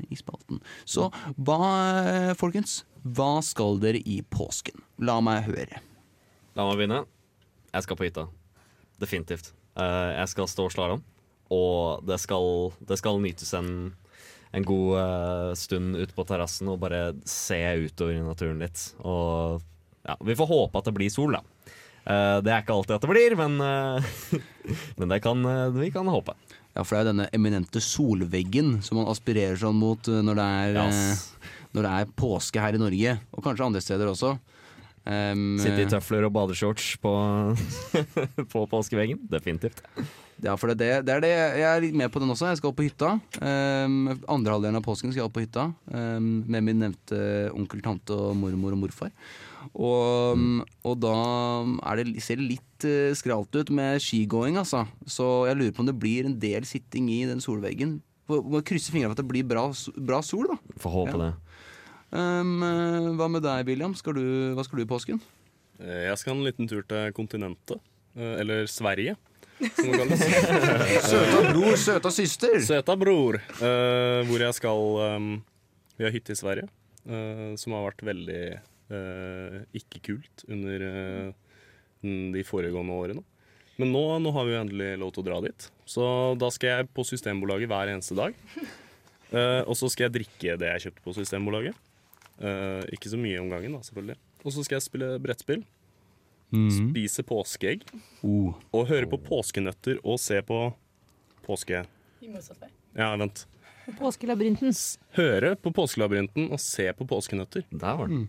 i 0.09 0.19
spalten. 0.19 0.63
Så 0.85 1.11
hva, 1.37 1.59
eh, 2.03 2.33
folkens, 2.39 2.83
hva 3.03 3.41
skal 3.45 3.81
dere 3.83 4.01
i 4.03 4.21
påsken? 4.23 4.83
La 5.03 5.21
meg 5.25 5.45
høre. 5.49 5.83
La 6.57 6.69
meg 6.69 6.81
begynne. 6.81 7.03
Jeg 7.73 7.87
skal 7.87 7.99
på 7.99 8.07
hytta. 8.09 8.29
Definitivt. 9.03 9.53
Eh, 9.81 10.11
jeg 10.19 10.31
skal 10.33 10.49
stå 10.51 10.69
slalåm, 10.73 11.03
og 11.53 12.07
det 12.09 12.21
skal, 12.21 12.73
det 12.89 12.99
skal 13.01 13.21
nytes 13.21 13.53
en, 13.57 13.93
en 14.53 14.67
god 14.69 14.97
eh, 15.01 15.51
stund 15.61 15.97
ute 15.97 16.17
på 16.17 16.27
terrassen 16.29 16.69
og 16.73 16.81
bare 16.83 17.13
se 17.29 17.61
utover 17.87 18.17
i 18.17 18.25
naturen 18.25 18.61
litt. 18.61 18.91
Og 19.01 19.61
ja, 20.09 20.17
vi 20.21 20.37
får 20.39 20.51
håpe 20.51 20.79
at 20.83 20.89
det 20.89 20.95
blir 20.97 21.13
sol, 21.13 21.37
da. 21.39 21.43
Eh, 22.03 22.39
det 22.43 22.51
er 22.51 22.65
ikke 22.65 22.75
alltid 22.75 22.97
at 22.97 23.05
det 23.05 23.13
blir, 23.13 23.37
men, 23.39 23.59
eh, 23.63 24.39
men 24.99 25.13
det 25.13 25.21
kan, 25.23 25.45
eh, 25.47 25.69
vi 25.77 25.91
kan 25.95 26.09
håpe. 26.11 26.35
Ja, 26.73 26.83
for 26.83 26.97
det 26.97 27.01
er 27.01 27.05
jo 27.05 27.11
denne 27.13 27.29
eminente 27.37 27.83
solveggen 27.85 28.79
som 28.83 28.97
man 28.99 29.11
aspirerer 29.13 29.59
sånn 29.61 29.77
mot 29.77 30.09
når 30.09 30.39
det 30.39 30.47
er, 30.63 30.79
Yes. 30.89 31.35
når 31.77 31.85
det 31.87 31.93
er 32.01 32.15
påske 32.17 32.63
her 32.65 32.79
i 32.79 32.81
Norge, 32.81 33.19
og 33.37 33.45
kanskje 33.45 33.67
andre 33.67 33.83
steder 33.85 34.09
også. 34.09 34.39
Um, 35.03 35.57
Sitte 35.59 35.83
i 35.83 35.89
tøfler 35.91 36.25
og 36.29 36.33
badeshorts 36.33 36.93
på, 37.03 37.13
på 38.55 38.61
påskeveggen. 38.71 39.19
Definitivt. 39.31 39.83
Ja, 40.43 40.57
for 40.59 40.73
det, 40.75 40.89
det 41.07 41.13
er 41.15 41.21
det. 41.23 41.29
Jeg 41.31 41.69
er 41.69 41.83
litt 41.85 41.95
med 41.95 42.11
på 42.11 42.19
den 42.19 42.33
også. 42.35 42.49
Jeg 42.51 42.59
skal 42.59 42.73
opp 42.73 42.79
på 42.81 42.87
hytta. 42.89 43.13
Um, 43.39 44.11
andre 44.27 44.57
halvdelen 44.57 44.81
av 44.81 44.83
påsken 44.83 45.13
skal 45.13 45.21
jeg 45.23 45.29
opp 45.29 45.37
på 45.37 45.45
hytta 45.45 45.69
um, 45.95 46.31
med 46.51 46.65
min 46.67 46.81
nevnte 46.83 47.19
onkel, 47.55 47.83
tante 47.85 48.17
og 48.17 48.35
mormor 48.41 48.75
og 48.75 48.81
morfar. 48.83 49.13
Og, 49.71 50.35
mm. 50.41 50.57
og 50.91 50.97
da 51.05 51.13
er 51.93 52.01
det, 52.03 52.17
ser 52.27 52.41
det 52.43 52.49
litt 52.57 52.87
uh, 52.89 53.13
skralt 53.15 53.55
ut 53.55 53.71
med 53.71 54.03
skigåing, 54.03 54.59
altså. 54.59 54.83
Så 55.07 55.29
jeg 55.47 55.61
lurer 55.61 55.77
på 55.77 55.85
om 55.85 55.91
det 55.93 55.99
blir 56.03 56.27
en 56.27 56.35
del 56.43 56.67
sitting 56.67 57.07
i 57.15 57.23
den 57.31 57.41
solveggen. 57.45 58.01
Må 58.33 58.63
krysse 58.67 58.91
fingrene 58.91 59.13
for 59.13 59.19
at 59.21 59.23
det 59.23 59.31
blir 59.31 59.47
bra, 59.47 59.69
bra 60.11 60.19
sol, 60.27 60.51
da. 60.51 60.59
Får 60.83 60.97
håpe 60.99 61.15
Ja. 61.19 61.23
det. 61.29 61.33
Um, 62.13 62.59
hva 63.17 63.31
med 63.31 63.47
deg, 63.47 63.63
William? 63.71 63.95
Skal 63.97 64.19
du, 64.19 64.25
hva 64.59 64.67
skal 64.67 64.83
du 64.83 64.85
i 64.85 64.91
påsken? 64.91 65.23
Eh, 65.81 66.09
Jeg 66.11 66.19
skal 66.21 66.35
en 66.35 66.45
liten 66.45 66.69
tur 66.69 66.83
til 66.85 67.15
kontinentet. 67.17 67.79
eh, 68.19 68.35
Eller 68.43 68.67
Sverige, 68.69 69.15
som 69.71 69.89
det 69.91 70.01
kalles. 70.01 70.23
Søta 71.13 71.41
bror, 71.49 71.77
søta 71.81 72.13
søster. 72.15 72.55
Søta 72.65 72.97
bror. 72.99 73.39
Uh, 73.61 74.23
hvor 74.29 74.43
jeg 74.43 74.57
skal 74.59 74.85
um, 75.17 75.33
Vi 75.99 76.07
har 76.07 76.15
hytte 76.15 76.35
i 76.35 76.39
Sverige, 76.39 76.69
uh, 77.09 77.53
som 77.61 77.77
har 77.77 77.87
vært 77.89 78.05
veldig 78.11 78.43
uh, 78.93 79.59
ikke 79.79 80.03
kult 80.11 80.47
under 80.49 80.87
de 82.03 82.43
foregående 82.43 82.95
årene. 82.99 83.23
Men 83.79 83.93
nå, 83.95 84.01
nå 84.19 84.33
har 84.35 84.47
vi 84.47 84.57
jo 84.57 84.63
endelig 84.65 84.89
lov 84.99 85.13
til 85.15 85.23
å 85.23 85.27
dra 85.29 85.37
dit. 85.45 85.67
Så 85.87 86.07
da 86.39 86.49
skal 86.51 86.73
jeg 86.73 86.89
på 86.91 87.05
Systembolaget 87.07 87.71
hver 87.71 87.93
eneste 87.93 88.17
dag. 88.19 88.35
Og 89.71 89.77
så 89.79 89.87
skal 89.89 90.09
jeg 90.09 90.15
drikke 90.17 90.57
det 90.59 90.73
jeg 90.75 90.85
kjøpte 90.89 91.05
på 91.07 91.15
Systembolaget. 91.17 91.79
Ikke 92.91 93.13
så 93.13 93.21
mye 93.23 93.39
om 93.39 93.55
gangen, 93.55 93.79
da, 93.79 93.87
selvfølgelig. 93.87 94.19
Og 94.43 94.57
så 94.57 94.67
skal 94.67 94.81
jeg 94.81 94.87
spille 94.89 95.13
brettspill. 95.23 95.63
Spise 96.53 97.25
påskeegg. 97.27 97.87
Uh. 98.23 98.53
Og 98.73 98.87
høre 98.91 99.09
på 99.11 99.19
påskenøtter 99.25 100.03
og 100.05 100.21
se 100.23 100.39
på 100.47 100.61
påske... 101.47 101.85
I 102.23 102.31
motsatt 102.31 102.61
vei. 102.63 102.71
Ja, 102.99 103.11
vent. 103.19 103.47
Påskelabyrinten. 103.99 104.75
Høre 105.17 105.57
på 105.59 105.73
påskelabyrinten 105.75 106.53
og 106.53 106.61
se 106.63 106.87
på 106.95 107.07
påskenøtter. 107.09 107.65
Der 107.73 107.99
var 107.99 108.13
den. 108.13 108.29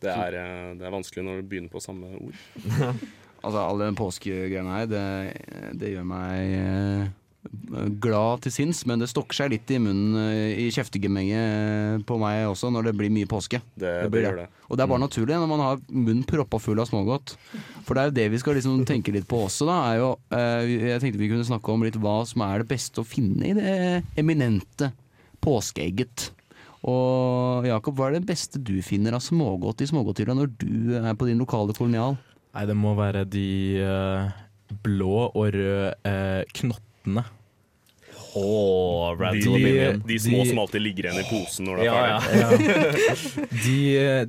Det 0.00 0.10
er, 0.10 0.36
eh, 0.40 0.68
det 0.80 0.86
er 0.88 0.94
vanskelig 0.94 1.26
når 1.26 1.42
du 1.42 1.50
begynner 1.50 1.72
på 1.72 1.82
samme 1.84 2.14
ord. 2.18 2.38
Altså, 3.40 3.62
alle 3.64 3.86
den 3.86 3.96
påskegreiene 3.96 4.72
her, 4.74 4.88
det, 4.90 5.04
det 5.80 5.94
gjør 5.94 6.02
meg 6.04 6.50
eh, 6.58 7.06
glad 8.02 8.42
til 8.44 8.52
sinns, 8.52 8.82
men 8.88 9.00
det 9.00 9.08
stokker 9.08 9.38
seg 9.38 9.52
litt 9.54 9.70
i 9.72 9.78
munnen, 9.80 10.16
eh, 10.20 10.58
i 10.60 10.66
kjeftegemenget 10.74 12.04
på 12.08 12.18
meg 12.20 12.44
også, 12.50 12.68
når 12.72 12.90
det 12.90 12.94
blir 12.98 13.12
mye 13.14 13.28
påske. 13.30 13.62
Det, 13.80 13.92
det, 14.12 14.24
det. 14.36 14.48
Og 14.68 14.76
det 14.76 14.84
er 14.84 14.90
bare 14.90 15.04
naturlig 15.06 15.38
når 15.38 15.48
man 15.48 15.62
har 15.64 15.80
munnen 15.88 16.26
proppa 16.28 16.60
full 16.60 16.82
av 16.82 16.90
smågodt. 16.90 17.36
For 17.86 17.96
det 17.96 18.02
er 18.02 18.10
jo 18.10 18.16
det 18.18 18.26
vi 18.34 18.40
skal 18.42 18.58
liksom 18.58 18.82
tenke 18.88 19.14
litt 19.14 19.28
på 19.30 19.40
også, 19.46 19.68
da. 19.70 19.78
Er 19.88 20.02
jo, 20.02 20.10
eh, 20.36 20.74
jeg 20.92 21.04
tenkte 21.04 21.22
vi 21.22 21.30
kunne 21.32 21.48
snakke 21.48 21.72
om 21.72 21.86
litt 21.86 21.96
hva 22.00 22.18
som 22.28 22.44
er 22.44 22.60
det 22.60 22.68
beste 22.74 23.00
å 23.00 23.08
finne 23.08 23.48
i 23.48 23.56
det 23.56 23.78
eminente 24.20 24.92
påskeegget. 25.40 26.28
Og 26.90 27.66
Jakob, 27.68 27.96
hva 27.96 28.08
er 28.08 28.18
det 28.18 28.28
beste 28.28 28.60
du 28.60 28.78
finner 28.84 29.16
av 29.16 29.24
smågodt 29.24 29.82
i 29.84 29.88
smågodthylla 29.88 30.36
når 30.36 30.52
du 30.60 30.94
er 31.00 31.16
på 31.16 31.28
din 31.28 31.40
lokale 31.40 31.76
kolonial? 31.76 32.20
Nei, 32.52 32.66
det 32.66 32.76
må 32.76 32.92
være 32.98 33.24
de 33.30 33.48
eh, 33.80 34.38
blå 34.84 35.26
og 35.28 35.50
røde 35.56 35.90
eh, 36.04 36.44
knottene. 36.52 36.86
Åh, 38.34 39.16
De, 39.32 39.40
de, 39.40 39.92
de 40.06 40.18
små 40.22 40.42
De- 40.44 40.48
som 40.48 40.58
alltid 40.62 40.80
ligger 40.84 41.06
igjen 41.08 41.18
i 41.18 41.24
posen 41.26 41.66
når 41.66 41.76
du 41.76 41.82
er 41.82 41.86
Ja, 41.88 42.20
ja. 42.30 42.50
De, 43.64 43.78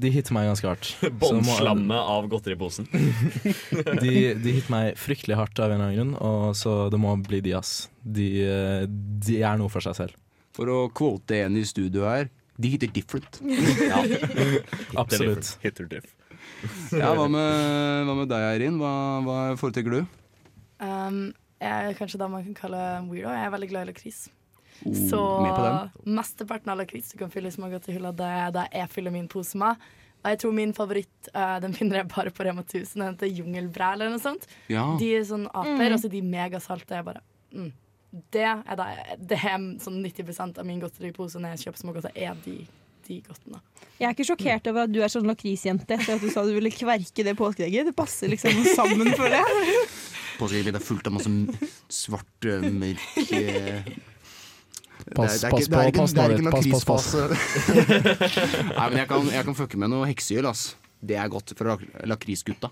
de 0.02 0.10
hitter 0.16 0.34
meg 0.34 0.48
ganske 0.50 0.68
hardt. 0.72 0.90
Det 1.04 1.12
Båndslammet 1.22 2.02
av 2.16 2.26
godteriposen. 2.32 2.88
De, 4.02 4.14
de 4.42 4.56
hitter 4.58 4.72
meg 4.74 4.98
fryktelig 4.98 5.38
hardt 5.38 5.62
av 5.62 5.70
en 5.70 5.78
eller 5.78 5.92
annen 5.92 6.00
grunn, 6.00 6.16
og 6.18 6.56
så 6.58 6.74
det 6.90 6.98
må 7.02 7.14
bli 7.22 7.44
de, 7.46 7.54
ass. 7.60 7.76
De, 8.02 8.28
de 9.22 9.38
er 9.46 9.60
noe 9.62 9.70
for 9.70 9.86
seg 9.86 9.98
selv. 10.00 10.18
For 10.58 10.68
å 10.74 10.80
quote 10.98 11.38
en 11.46 11.60
i 11.60 11.66
studio 11.68 12.08
her, 12.10 12.32
de 12.62 12.74
hitter 12.74 12.90
different. 12.96 13.38
Ja. 13.92 14.02
Absolutt. 15.02 15.54
Hitter 15.64 15.86
diff. 15.92 16.10
Ja, 16.94 17.14
hva 17.18 17.28
med, 17.32 18.08
hva 18.10 18.18
med 18.18 18.30
deg, 18.34 18.44
Eirin? 18.56 18.82
Hva, 18.82 18.92
hva 19.26 19.38
foretrekker 19.62 20.00
du? 20.00 20.02
Um, 20.82 21.22
er 21.62 21.94
kanskje 21.98 22.20
det 22.22 22.30
man 22.34 22.44
kan 22.50 22.54
kalle 22.58 22.84
weirdo. 23.10 23.30
Jeg 23.34 23.46
er 23.48 23.52
veldig 23.56 23.70
glad 23.70 23.88
i 23.88 23.92
lakris. 23.92 24.22
Oh, 24.82 24.94
Så 25.10 25.20
mesteparten 26.10 26.72
av 26.74 26.80
lakris 26.80 27.12
du 27.12 27.18
kan 27.20 27.30
fylle 27.34 27.52
i 27.52 27.56
smågodt 27.56 27.90
i 27.90 27.96
hylla, 27.98 28.12
det 28.18 28.30
er 28.46 28.54
det 28.56 28.64
jeg 28.74 28.90
fyller 28.90 29.14
min 29.14 29.28
pose 29.30 29.58
med. 29.62 29.78
Og 30.22 30.30
jeg 30.30 30.40
tror 30.44 30.52
min 30.54 30.74
favoritt 30.78 31.30
uh, 31.34 31.58
Den 31.64 31.74
finner 31.74 31.98
jeg 32.04 32.08
bare 32.12 32.30
på 32.30 32.44
Rema 32.46 32.62
1000. 32.62 32.94
Den 33.02 33.08
heter 33.16 33.32
Jungelbræ 33.40 33.94
eller 33.96 34.12
noe 34.14 34.22
sånt. 34.22 34.44
Ja. 34.70 34.84
De 35.00 35.08
er 35.18 35.24
sånn 35.26 35.48
aper, 35.50 35.88
Mm. 35.90 35.94
og 35.96 36.00
så 36.04 36.12
de 36.14 36.22
megasalte. 36.22 36.94
Jeg 37.00 37.06
bare 37.08 37.22
mm. 37.54 37.72
Det 38.36 38.44
er 38.44 38.76
det, 38.76 38.88
det 39.32 39.38
er 39.40 39.58
sånn 39.82 40.02
90% 40.04 40.58
av 40.60 40.66
min 40.68 40.82
godteripose 40.84 41.40
når 41.40 41.56
jeg 41.56 41.64
kjøper 41.66 41.80
smågodter, 41.80 42.12
er 42.16 42.36
de, 42.44 42.58
de 43.08 43.20
godtene. 43.26 43.60
Jeg 44.02 44.08
er 44.10 44.16
ikke 44.16 44.26
sjokkert 44.32 44.68
over 44.72 44.86
at 44.88 44.94
du 44.94 45.00
er 45.06 45.12
sånn 45.14 45.28
lakrisjente 45.30 45.94
etter 45.98 46.16
at 46.16 46.22
du 46.24 46.30
sa 46.34 46.44
du 46.48 46.54
ville 46.56 46.72
kverke 46.74 47.26
det 47.28 47.36
påskeegget. 47.38 47.90
Det 47.92 47.96
passer 47.98 48.32
liksom 48.34 48.62
sammen 48.76 49.12
for 49.18 49.30
det. 49.30 49.42
Påskeegget 50.40 50.78
er 50.80 50.86
fullt 50.86 51.10
av 51.12 51.18
masse 51.20 51.34
svart, 51.92 52.48
eh, 52.50 52.66
mørk 52.72 53.34
eh, 53.38 53.92
Pass- 55.16 55.42
pass 55.50 55.66
på, 55.70 55.80
pass 55.98 56.14
det 56.14 56.22
er 56.22 56.36
nå 56.38 56.52
ikke 56.52 56.62
litt. 56.68 56.86
Pass, 56.86 56.86
pass, 56.86 57.08
lakrisfase. 57.18 58.02
Nei, 58.78 58.86
men 58.92 59.00
jeg 59.02 59.08
kan, 59.10 59.32
jeg 59.34 59.48
kan 59.48 59.58
fucke 59.58 59.80
med 59.82 59.90
noe 59.94 60.06
heksehyl, 60.10 60.46
ass. 60.50 60.76
Det 61.02 61.18
er 61.18 61.32
godt 61.34 61.54
fra 61.58 61.74
lak 61.74 61.86
lakrisgutta. 62.06 62.70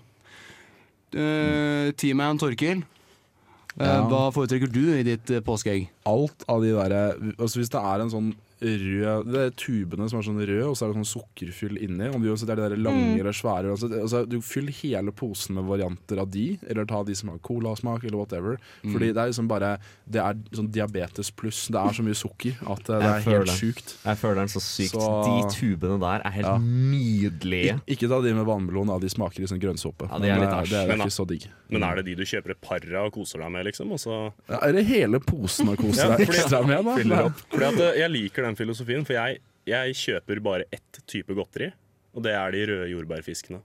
Uh, 1.10 1.90
T-Man 1.98 2.38
Torkil, 2.38 2.84
eh, 2.84 3.82
Ja. 3.82 3.96
hva 4.06 4.28
foretrekker 4.34 4.70
du 4.70 4.84
i 4.94 5.02
ditt 5.06 5.30
uh, 5.34 5.40
påskeegg? 5.42 5.88
Alt 6.06 6.44
av 6.46 6.62
de 6.62 6.70
derre 6.76 7.00
altså 7.38 7.58
Hvis 7.58 7.72
det 7.74 7.80
er 7.82 8.04
en 8.04 8.12
sånn 8.12 8.28
rød 8.60 9.30
Det 9.32 9.40
er 9.40 9.50
tubene 9.56 10.08
som 10.10 10.18
er 10.20 10.22
sånn 10.26 10.40
rød, 10.46 10.64
og 10.68 10.76
så 10.76 10.84
er 10.86 10.92
det 10.92 11.00
sånn 11.00 11.10
sukkerfyll 11.22 11.78
inni. 11.82 12.08
Om 12.14 12.22
du 12.22 12.28
det 12.34 12.48
er 12.50 12.56
de 12.56 12.68
der 12.68 12.76
lange 12.76 13.00
Mm. 13.14 13.20
eller 13.20 13.32
svære 13.32 13.70
altså, 13.72 13.88
altså, 14.00 14.28
Du 14.28 14.40
fyller 14.40 14.72
hele 14.72 15.10
posen 15.12 15.54
med 15.54 15.64
varianter 15.64 16.18
av 16.20 16.30
de, 16.30 16.58
eller 16.68 16.84
ta 16.84 17.02
de 17.02 17.14
som 17.14 17.30
har 17.30 17.38
colasmak, 17.38 18.04
eller 18.04 18.18
whatever. 18.18 18.58
Mm. 18.84 18.92
Fordi 18.92 19.12
det 19.12 19.16
er 19.16 19.28
liksom 19.32 19.48
bare 19.48 19.78
Det 20.10 20.20
er 20.20 20.34
sånn 20.52 20.70
diabetes 20.70 21.30
pluss. 21.30 21.68
Det 21.68 21.76
er 21.78 21.92
så 21.94 22.02
mye 22.02 22.14
sukker 22.18 22.56
at 22.70 22.84
det, 22.84 22.98
det 23.00 23.02
Jeg 23.02 23.14
er 23.26 23.30
helt 23.30 23.46
det. 23.46 23.54
sjukt. 23.60 23.96
Jeg 24.04 24.16
føler 24.18 24.34
den 24.34 24.48
så 24.48 24.60
sykt. 24.60 24.90
Så- 24.90 25.24
De 25.24 25.54
tubene 25.54 25.98
der 26.00 26.20
er 26.24 26.30
helt 26.30 26.46
Ja. 26.46 26.58
nydelige. 26.58 27.80
Ik 27.86 27.98
ikke 28.00 28.08
ta 28.08 28.20
de 28.20 28.34
med 28.34 28.46
vannmelon. 28.46 29.00
De 29.00 29.08
smaker 29.08 29.46
sånn 29.46 29.60
grønnsåpe. 29.60 30.08
Ja, 30.10 30.18
de 30.18 30.28
er 30.30 30.40
litt 30.40 30.48
eh, 30.48 30.62
æsj. 30.62 30.68
det 30.70 30.78
er 30.80 30.88
Men 30.88 30.98
da- 30.98 31.04
ikke 31.04 31.16
så 31.20 31.26
digg. 31.26 31.46
Men 31.70 31.82
er 31.84 31.94
det 31.96 32.04
de 32.06 32.14
du 32.16 32.22
kjøper 32.24 32.50
et 32.50 32.60
par 32.60 32.80
av 32.96 33.06
og 33.06 33.12
koser 33.12 33.38
deg 33.38 33.50
med, 33.52 33.66
liksom? 33.66 33.92
Og 33.92 33.98
så 33.98 34.32
Ja, 34.48 34.58
er 34.62 34.72
det 34.72 34.86
hele 34.86 35.20
posen 35.20 35.68
av 35.68 35.76
koser 35.76 36.16
deg 36.16 36.28
ekstra 36.28 36.66
med, 36.66 36.84
da? 36.84 37.28
Fordi 37.50 37.64
at 37.64 37.80
eh, 37.80 37.98
jeg 38.00 38.10
liker 38.10 38.42
den 38.42 38.49
filosofien, 38.58 39.04
for 39.06 39.16
jeg, 39.18 39.40
jeg 39.70 39.94
kjøper 39.94 40.40
bare 40.44 40.64
ett 40.72 41.02
type 41.06 41.34
godteri, 41.36 41.72
og 42.14 42.24
det 42.26 42.32
er 42.34 42.50
de 42.56 42.64
røde 42.70 42.88
jordbærfiskene. 42.94 43.60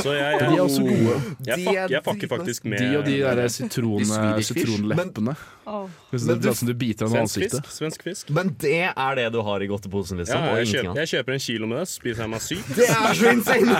Så 0.00 0.14
jeg, 0.16 0.38
De 0.40 0.44
er 0.56 0.60
også 0.62 0.80
gode. 0.80 1.16
Jeg, 1.46 1.58
fuck, 1.66 1.90
jeg 1.92 2.00
fucker 2.06 2.28
faktisk 2.30 2.64
med 2.64 2.80
De 2.80 2.96
og 2.96 3.04
de 3.04 3.18
der 3.20 3.48
sitron, 3.52 4.00
De 4.00 4.42
sitronleppene. 4.48 5.34
Du- 5.66 6.48
er 6.48 6.54
som 6.56 6.68
du 6.70 6.74
biter 6.74 7.04
av 7.06 7.12
Svensk 7.12 7.42
fisk. 7.42 7.68
Svensk 7.76 8.02
fisk. 8.02 8.30
Men 8.32 8.54
det 8.58 8.88
er 8.88 9.14
det 9.20 9.28
du 9.34 9.42
har 9.44 9.60
i 9.60 9.68
godteposen, 9.68 10.18
liksom? 10.22 10.40
Ja, 10.40 10.56
jeg, 10.56 10.66
kjøper, 10.72 10.96
jeg 11.02 11.12
kjøper 11.12 11.36
en 11.36 11.44
kilo 11.44 11.68
med 11.68 11.82
det, 11.82 11.88
spiser 11.92 12.24
jeg 12.24 12.32
meg 12.32 12.40
syk. 12.48 12.64
Det 12.72 12.88
er 12.88 13.14
så 13.20 13.34
insane! 13.36 13.76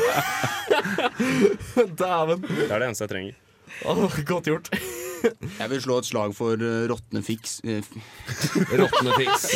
Dæven. 2.03 2.45
Det 2.45 2.68
er 2.71 2.79
det 2.79 2.87
eneste 2.90 3.09
jeg 3.09 3.14
trenger. 3.16 3.35
Oh, 3.88 4.05
godt 4.29 4.53
gjort. 4.53 4.68
Jeg 5.61 5.70
vil 5.70 5.82
slå 5.85 5.98
et 6.02 6.08
slag 6.08 6.35
for 6.37 6.61
uh, 6.61 6.85
råtne 6.90 7.22
fiks 7.24 7.61
Råtne 8.82 9.16
fiks. 9.18 9.46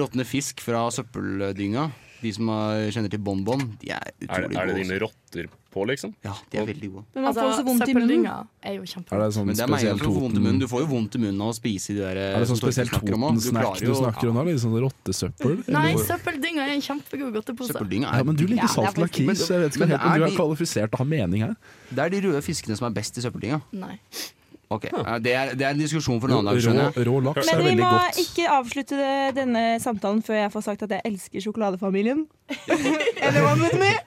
råtne 0.00 0.26
fisk 0.28 0.62
fra 0.64 0.86
søppeldynga. 0.94 1.88
De 2.24 2.32
som 2.32 2.48
har, 2.48 2.86
kjenner 2.94 3.12
til 3.12 3.20
Bonbon, 3.20 3.66
de 3.82 3.92
er 3.92 4.14
utrolig 4.16 4.48
gode. 4.48 4.62
er 4.62 4.70
det 4.70 4.76
de 4.78 4.84
med 4.88 5.02
rotter 5.04 5.48
på, 5.74 5.84
liksom? 5.90 6.12
Ja, 6.24 6.32
de 6.50 6.60
er 6.60 6.66
veldig 6.68 6.88
gode. 6.92 7.04
Men 7.16 7.26
man 7.26 7.34
får 7.36 7.50
så 7.58 7.64
vondt 7.66 7.82
i 7.84 7.94
munnen. 7.96 8.08
søppeldynga 8.08 8.34
er 8.62 8.76
jo 8.76 8.84
Er 8.84 9.22
det 9.24 9.28
sånn 9.34 9.48
Men 9.48 9.58
det 9.58 9.64
er 9.64 9.72
meg 9.74 9.82
som 9.84 10.02
får 10.04 10.20
vondt 10.22 10.38
i 10.38 10.42
munnen. 10.44 10.60
Du 10.62 10.68
får 10.70 10.84
jo 10.84 10.88
vondt 10.92 11.18
i 11.18 11.22
munnen 11.24 11.42
av 11.44 11.50
å 11.50 11.56
spise 11.56 11.96
de 11.96 12.00
der 12.04 12.20
Er 12.22 12.38
det 12.44 12.48
sånn 12.50 12.60
spesiell 12.60 12.88
spesielt 12.88 12.94
snakker. 12.94 13.16
Toten-snack 13.18 13.82
du 13.82 13.94
snakker 13.98 14.30
om 14.30 14.38
nå? 14.38 14.44
Litt 14.48 14.62
sånn 14.62 14.78
rottesøppel? 14.86 15.58
Nei, 15.74 15.90
søppeldynga 16.06 16.68
er 16.68 16.76
en 16.76 16.86
kjempegod 16.88 17.34
godtepose. 17.40 17.74
Søppeldynga 17.74 18.14
Ja, 18.14 18.28
men 18.30 18.38
du 18.38 18.46
liker 18.46 18.70
salt 18.70 19.02
lakris. 19.02 19.44
Jeg 19.50 19.66
vet 19.66 19.76
ikke 19.80 19.90
helt 19.90 20.06
om 20.06 20.16
du 20.22 20.28
er 20.30 20.38
kvalifisert 20.38 20.94
til 20.94 21.00
å 21.00 21.02
ha 21.02 21.10
mening 21.16 21.44
her. 21.48 21.58
Det 21.90 22.06
er 22.06 22.14
de 22.14 22.22
røde 22.28 22.44
fiskene 22.46 22.78
som 22.78 22.88
er 22.88 22.96
best 22.96 23.18
i 23.18 23.26
søppeldynga. 23.26 23.60
Nei. 23.74 23.98
Ok, 24.74 24.86
det, 25.24 25.34
er, 25.36 25.52
det 25.54 25.66
er 25.66 25.74
en 25.74 25.80
diskusjon 25.82 26.18
for 26.22 26.30
en 26.32 26.38
annen 26.40 26.50
dag, 26.52 26.62
skjønner 26.64 26.88
jeg. 26.90 27.06
Rå, 27.06 27.18
rå 27.18 27.22
laks 27.28 27.46
er 27.48 27.56
Men 27.58 27.62
vi 27.64 27.70
veldig 27.70 27.84
må 27.84 27.90
godt. 27.98 28.18
ikke 28.24 28.48
avslutte 28.56 29.10
denne 29.36 29.62
samtalen 29.84 30.22
før 30.26 30.40
jeg 30.42 30.52
får 30.56 30.66
sagt 30.70 30.82
at 30.88 30.94
jeg 30.96 31.06
elsker 31.12 31.44
sjokoladefamilien. 31.46 32.24
Eller 33.24 33.40
hva 33.46 33.54
med 33.60 33.78
meg? 33.80 34.02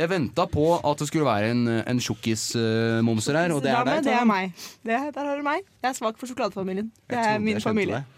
Jeg 0.00 0.08
venta 0.08 0.46
på 0.48 0.64
at 0.78 1.00
det 1.02 1.08
skulle 1.10 1.26
være 1.26 1.50
en, 1.52 1.64
en 1.82 1.98
tjukkis-momser 2.00 3.36
her, 3.36 3.52
og 3.52 3.60
det 3.64 3.72
er 3.74 3.84
deg. 3.88 4.04
Det 4.06 4.14
er 4.16 4.24
meg. 4.28 4.54
Det, 4.86 4.96
der 5.16 5.26
har 5.28 5.36
du 5.36 5.44
meg. 5.44 5.66
Jeg 5.82 5.90
er 5.90 5.98
svak 5.98 6.16
for 6.20 6.30
sjokoladefamilien. 6.30 6.88
Det 7.10 7.18
Jeg 7.18 7.20
er 7.20 7.34
trodde 7.34 7.44
min 7.44 7.54
jeg 7.58 7.64
skjønte 7.66 7.74
familie. 7.74 8.00
deg. 8.00 8.16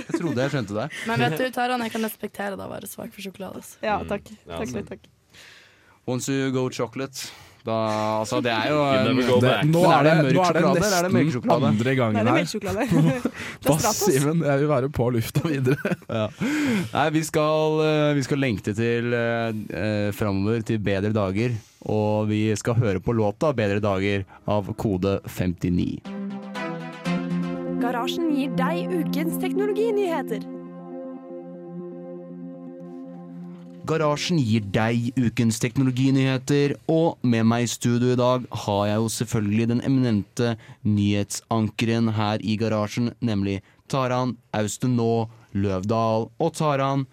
Jeg 0.00 0.18
trodde 0.20 0.42
jeg 0.46 0.52
skjønte 0.54 0.74
deg. 0.80 0.96
Men 1.10 1.22
vet 1.24 1.36
du, 1.38 1.44
Taran, 1.54 1.84
jeg 1.86 1.92
kan 1.94 2.04
respektere 2.08 2.56
deg 2.56 2.64
å 2.66 2.70
være 2.72 2.90
svak 2.90 3.12
for 3.14 3.22
sjokolade. 3.26 3.60
altså. 3.62 3.78
Ja, 3.84 3.98
takk. 4.10 4.32
Ja, 4.48 4.58
Takk, 4.62 4.74
takk, 4.74 4.90
takk. 4.96 5.08
Once 6.10 6.32
you 6.32 6.50
go 6.54 6.66
chocolate 6.74 7.28
da, 7.64 7.76
altså, 8.20 8.40
Det 8.40 8.52
er 8.52 8.70
jo 8.72 8.78
go 9.28 9.38
Det, 9.42 9.54
nå 9.68 9.82
er 9.84 10.06
det, 10.06 10.14
mørk 10.24 10.36
nå 10.36 10.44
er 10.44 10.56
det 10.56 10.60
sjokolade, 10.60 10.80
eller 10.80 10.96
er 10.96 11.08
det 11.08 11.24
nesten 11.26 11.50
andre 11.70 11.94
gangen 11.98 12.20
er 12.20 12.38
her. 12.40 13.26
Passiven. 13.66 14.44
Jeg 14.50 14.62
vil 14.62 14.70
være 14.70 14.92
på 14.96 15.08
lufta 15.16 15.44
videre. 15.48 15.96
Nei, 16.96 17.08
vi 17.16 17.24
skal, 17.26 17.82
eh, 17.84 18.12
vi 18.16 18.24
skal 18.26 18.40
lengte 18.40 18.74
til 18.76 19.12
eh, 19.16 20.08
framover 20.16 20.64
til 20.66 20.80
bedre 20.84 21.12
dager. 21.16 21.58
Og 21.90 22.28
vi 22.28 22.42
skal 22.60 22.76
høre 22.76 23.00
på 23.00 23.14
låta 23.16 23.54
'Bedre 23.56 23.80
dager' 23.80 24.26
av 24.46 24.68
Kode 24.76 25.20
59. 25.24 26.00
Garasjen 27.80 28.34
gir 28.36 28.52
deg 28.52 28.92
ukens 28.92 29.40
teknologinyheter. 29.40 30.59
Garasjen 33.90 34.38
gir 34.38 34.62
deg 34.70 35.16
ukens 35.18 35.56
teknologinyheter, 35.58 36.76
og 36.86 37.18
med 37.26 37.42
meg 37.50 37.64
i 37.64 37.70
studio 37.72 38.12
i 38.14 38.18
dag 38.18 38.44
har 38.64 38.84
jeg 38.86 39.00
jo 39.02 39.08
selvfølgelig 39.16 39.66
den 39.72 39.80
eminente 39.88 40.52
nyhetsankeren 40.86 42.12
her 42.14 42.44
i 42.46 42.54
garasjen, 42.60 43.10
nemlig 43.18 43.56
Taran 43.90 44.36
Austenå 44.54 45.26
Løvdahl. 45.58 46.28
Og 46.38 46.52
Taran, 46.54 47.08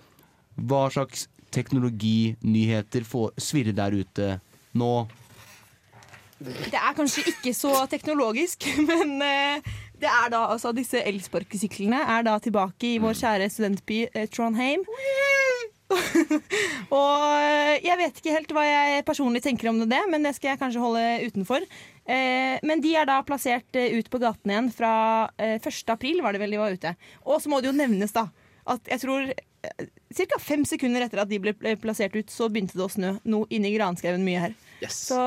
hva 0.54 0.84
slags 0.94 1.26
teknologinyheter 1.56 3.08
får 3.10 3.34
svirre 3.42 3.74
der 3.74 3.98
ute 3.98 4.30
nå? 4.78 4.94
Det 6.38 6.78
er 6.78 6.94
kanskje 6.94 7.26
ikke 7.32 7.58
så 7.58 7.74
teknologisk, 7.90 8.70
men 8.90 9.18
eh, 9.26 9.74
det 9.98 10.14
er 10.14 10.30
da 10.30 10.46
altså 10.52 10.76
disse 10.78 11.02
elsparkesyklene 11.02 12.06
er 12.06 12.28
da 12.28 12.38
tilbake 12.38 12.94
i 12.94 13.00
vår 13.02 13.18
kjære 13.18 13.50
studentby 13.50 14.04
eh, 14.14 14.30
Trondheim. 14.30 14.86
og 17.00 17.22
eh, 17.40 17.78
jeg 17.86 17.98
vet 18.02 18.20
ikke 18.20 18.34
helt 18.36 18.54
hva 18.56 18.64
jeg 18.68 19.06
personlig 19.08 19.42
tenker 19.46 19.70
om 19.72 19.80
det, 19.88 20.02
men 20.12 20.26
det 20.26 20.34
skal 20.36 20.54
jeg 20.54 20.62
kanskje 20.62 20.84
holde 20.84 21.04
utenfor. 21.30 21.68
Eh, 22.08 22.58
men 22.68 22.84
de 22.84 22.94
er 23.00 23.08
da 23.08 23.22
plassert 23.28 23.80
eh, 23.80 23.96
ut 23.96 24.10
på 24.12 24.22
gaten 24.24 24.52
igjen 24.52 24.72
fra 24.74 24.92
eh, 25.40 25.58
1. 25.58 25.84
april, 25.94 26.22
var 26.26 26.36
det 26.36 26.44
vel 26.44 26.56
de 26.56 26.62
var 26.62 26.76
ute. 26.76 26.94
Og 27.26 27.40
så 27.44 27.52
må 27.52 27.62
det 27.62 27.72
jo 27.72 27.78
nevnes, 27.78 28.16
da, 28.16 28.28
at 28.68 28.92
jeg 28.92 29.04
tror 29.06 29.30
eh, 29.32 29.88
Ca. 30.18 30.40
fem 30.44 30.64
sekunder 30.68 31.04
etter 31.06 31.24
at 31.24 31.32
de 31.32 31.40
ble 31.44 31.56
plassert 31.82 32.16
ut, 32.16 32.32
så 32.32 32.48
begynte 32.52 32.80
det 32.80 32.88
å 32.88 32.92
snø 32.92 33.18
noe 33.28 33.48
inni 33.54 33.74
granskauen 33.76 34.24
mye 34.28 34.48
her. 34.48 34.58
Så 34.94 35.18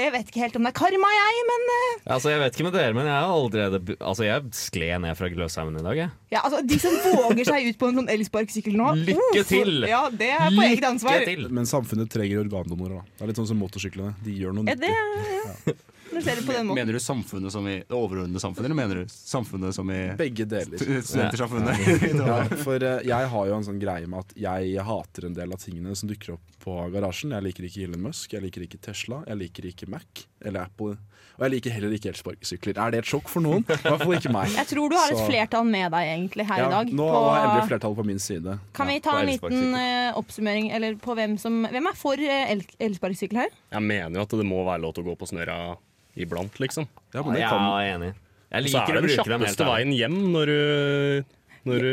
jeg 0.00 0.12
vet 0.14 0.30
ikke 0.30 0.40
helt 0.40 0.54
om 0.56 0.64
det 0.64 0.70
er 0.72 0.76
karma, 0.78 1.08
jeg, 1.12 1.40
men 1.50 1.64
eh, 1.74 1.96
Altså, 2.14 2.30
jeg 2.32 2.40
vet 2.40 2.54
ikke 2.56 2.66
med 2.68 2.76
dere, 2.78 2.94
men 2.96 3.08
jeg 3.10 3.16
har 3.16 3.32
allerede 3.34 3.96
Altså, 4.00 4.24
jeg 4.24 4.46
skled 4.56 5.02
ned 5.04 5.18
fra 5.18 5.28
Gløshaugen 5.32 5.76
i 5.76 5.84
dag, 5.84 5.96
jeg. 6.00 6.10
ja, 6.32 6.40
altså, 6.46 6.62
de 6.64 6.78
som 6.80 6.96
våger 7.04 7.44
seg 7.50 7.68
ut 7.68 7.78
på 7.82 7.90
en 7.90 8.00
sånn 8.00 8.08
elsparkesykkel 8.16 8.78
nå 8.80 8.94
Lykke 9.02 9.42
uff, 9.42 9.50
til! 9.50 9.74
Ja, 9.90 10.06
det 10.10 10.30
er 10.32 10.48
på 10.56 10.64
eget 10.64 10.86
ansvar. 10.88 11.20
Til! 11.28 11.44
Men 11.52 11.68
samfunnet 11.68 12.08
trenger 12.12 12.40
organdonorer. 12.46 13.02
da 13.02 13.18
Det 13.18 13.26
er 13.26 13.32
litt 13.34 13.42
sånn 13.42 13.50
som 13.52 13.60
motorsyklene. 13.60 14.14
De 14.24 14.38
gjør 14.40 14.56
noe 14.56 14.70
Ja, 14.72 14.78
det, 14.80 14.94
nyttig. 14.94 15.74
ja. 15.74 15.76
Ser 16.24 16.36
det 16.40 16.46
på 16.46 16.52
den 16.52 16.66
måten. 16.66 16.78
Mener 16.80 16.92
du 16.92 17.00
samfunnet 17.02 17.52
som 17.52 17.66
i 17.68 17.76
det 17.82 17.90
overordnede 17.96 18.40
samfunnet, 18.40 18.64
eller 18.70 18.78
mener 18.78 18.94
du 19.02 19.06
samfunnet 19.12 19.74
som 19.74 19.90
i 19.90 20.00
Begge 20.16 20.44
deler. 20.48 20.78
studentersamfunnet? 20.78 21.76
Ja, 22.26 22.38
for 22.62 22.82
eh, 22.82 23.02
jeg 23.06 23.28
har 23.32 23.46
jo 23.50 23.54
en 23.56 23.64
sånn 23.66 23.80
greie 23.82 24.06
med 24.08 24.20
at 24.24 24.32
jeg 24.36 24.78
hater 24.86 25.26
en 25.28 25.34
del 25.36 25.52
av 25.52 25.60
tingene 25.62 25.94
som 25.96 26.08
dukker 26.10 26.34
opp 26.36 26.54
på 26.66 26.76
garasjen. 26.94 27.34
Jeg 27.36 27.44
liker 27.46 27.66
ikke 27.68 27.84
Elon 27.86 28.02
Musk, 28.08 28.32
jeg 28.34 28.42
liker 28.42 28.64
ikke 28.66 28.80
Tesla, 28.82 29.20
jeg 29.28 29.38
liker 29.44 29.68
ikke 29.70 29.88
Mac 29.92 30.24
eller 30.44 30.66
Apple. 30.66 30.96
Og 31.36 31.44
jeg 31.44 31.52
liker 31.52 31.74
heller 31.76 31.92
ikke 31.92 32.08
elsparkesykler. 32.14 32.78
Er 32.80 32.94
det 32.94 33.00
et 33.02 33.08
sjokk 33.10 33.28
for 33.28 33.44
noen? 33.44 33.60
I 33.68 33.76
hvert 33.76 34.00
fall 34.06 34.14
ikke 34.16 34.30
meg. 34.32 34.48
Jeg 34.56 34.68
tror 34.70 34.88
du 34.88 34.96
har 34.96 35.10
et 35.12 35.18
Så- 35.20 35.26
flertall 35.28 35.66
med 35.68 35.90
deg 35.92 36.08
egentlig 36.14 36.46
her 36.48 36.62
Ja, 36.62 36.68
i 36.68 36.72
dag. 36.72 36.92
nå 36.96 37.04
på- 37.12 37.18
var 37.26 37.40
endelig 37.42 37.66
flertallet 37.68 37.98
på 38.00 38.06
min 38.08 38.18
side. 38.24 38.54
kan 38.72 38.88
vi 38.88 38.96
ta 39.04 39.18
en 39.20 39.28
liten 39.28 39.74
eh, 39.76 40.16
oppsummering 40.16 40.70
eller 40.72 40.96
på 40.96 41.14
hvem 41.18 41.36
som 41.38 41.66
Hvem 41.68 41.90
er 41.92 41.98
for 42.00 42.16
elsparkesykkel 42.16 43.36
her? 43.44 43.52
Jeg 43.72 43.82
mener 43.84 44.16
jo 44.16 44.24
at 44.24 44.34
det 44.40 44.46
må 44.48 44.62
være 44.64 44.80
lov 44.86 44.94
til 44.96 45.04
å 45.04 45.10
gå 45.10 45.16
på 45.20 45.28
snørra 45.28 45.76
iblant, 46.16 46.60
liksom. 46.62 46.88
Ja, 47.14 47.22
men 47.22 47.34
det 47.36 47.42
Ja, 47.44 47.50
kan 47.52 47.66
jeg 47.80 47.90
er 47.90 47.98
enig. 47.98 48.12
Jeg 48.52 48.62
så 48.62 48.68
liker 48.68 48.80
er 48.80 48.82
å 48.82 48.86
det 48.86 48.94
den 48.96 49.08
bruke 49.10 49.16
dem 49.16 49.40
helt 49.40 49.50
kjappeste 49.50 49.66
veien 49.68 49.92
hjem 49.96 50.18
når 50.32 50.52
du 50.52 51.35
Når 51.66 51.82
du 51.82 51.90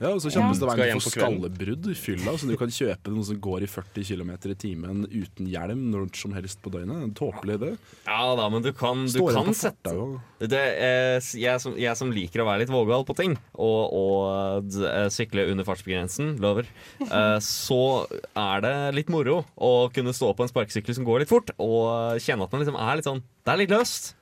Ja, 0.00 0.08
og 0.14 0.20
så 0.24 0.30
kjappeste 0.32 0.64
Skal 0.64 0.78
veien 0.80 1.00
kvelden. 1.02 1.12
skallebrudd 1.12 1.88
i 1.92 1.94
fylla, 2.00 2.32
så 2.40 2.48
du 2.48 2.54
kan 2.56 2.70
kjøpe 2.72 3.12
noe 3.12 3.26
som 3.28 3.36
går 3.44 3.66
i 3.66 3.68
40 3.68 4.06
km 4.08 4.30
i 4.48 4.54
timen 4.56 5.02
uten 5.12 5.50
hjelm 5.52 5.82
når 5.92 6.06
som 6.16 6.32
helst 6.32 6.62
på 6.64 6.72
døgnet. 6.72 7.02
En 7.04 7.12
Tåpelig 7.12 7.58
det. 7.60 7.72
Ja 8.06 8.34
da, 8.40 8.48
men 8.48 8.64
du 8.64 8.70
kan, 8.72 9.04
du 9.04 9.20
kan 9.28 9.52
sette 9.52 9.92
eh, 10.40 11.20
jeg, 11.38 11.60
som, 11.60 11.76
jeg 11.78 11.96
som 12.00 12.10
liker 12.10 12.40
å 12.42 12.48
være 12.48 12.64
litt 12.64 12.72
vågal 12.72 13.04
på 13.06 13.14
ting, 13.20 13.36
og, 13.54 13.82
og 13.92 14.70
d- 14.72 14.88
eh, 14.88 15.08
sykle 15.12 15.44
under 15.52 15.68
fartsbegrensen, 15.68 16.38
lover, 16.42 16.66
eh, 17.04 17.36
så 17.44 18.06
er 18.34 18.64
det 18.64 18.74
litt 18.96 19.12
moro 19.12 19.42
å 19.60 19.72
kunne 19.92 20.16
stå 20.16 20.32
på 20.34 20.42
en 20.46 20.50
sparkesykkel 20.50 20.96
som 20.96 21.04
går 21.06 21.22
litt 21.22 21.30
fort, 21.30 21.52
og 21.60 22.16
kjenne 22.22 22.48
at 22.48 22.52
man 22.56 22.64
liksom 22.64 22.80
er 22.80 22.96
litt 22.98 23.06
sånn 23.12 23.22
Det 23.44 23.52
er 23.52 23.60
litt 23.62 23.70
løst. 23.76 24.14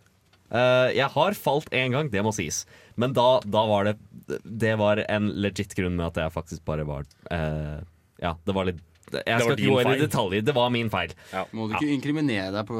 Eh, 0.50 0.90
jeg 0.98 1.06
har 1.14 1.38
falt 1.38 1.70
en 1.76 1.94
gang, 1.94 2.10
det 2.10 2.22
må 2.26 2.32
sies, 2.34 2.64
men 2.98 3.14
da, 3.14 3.38
da 3.46 3.64
var 3.70 3.86
det 3.86 3.96
Det 4.42 4.76
var 4.78 5.00
en 5.06 5.30
legit 5.42 5.74
grunn 5.78 5.96
med 5.98 6.08
at 6.10 6.18
jeg 6.24 6.34
faktisk 6.34 6.64
bare 6.66 6.86
var 6.86 7.06
eh, 7.30 7.78
Ja, 8.22 8.34
det 8.46 8.54
var 8.54 8.66
litt 8.66 8.82
Jeg 9.14 9.42
skal 9.42 9.54
ikke 9.56 9.70
gå 9.70 9.80
inn 9.82 9.92
i 9.94 10.02
detaljer. 10.04 10.42
Det 10.46 10.54
var 10.54 10.68
min 10.70 10.90
feil. 10.90 11.14
Må 11.50 11.66
du 11.66 11.74
ikke 11.74 11.90
inkriminere 11.90 12.52
deg 12.54 12.66
på, 12.68 12.78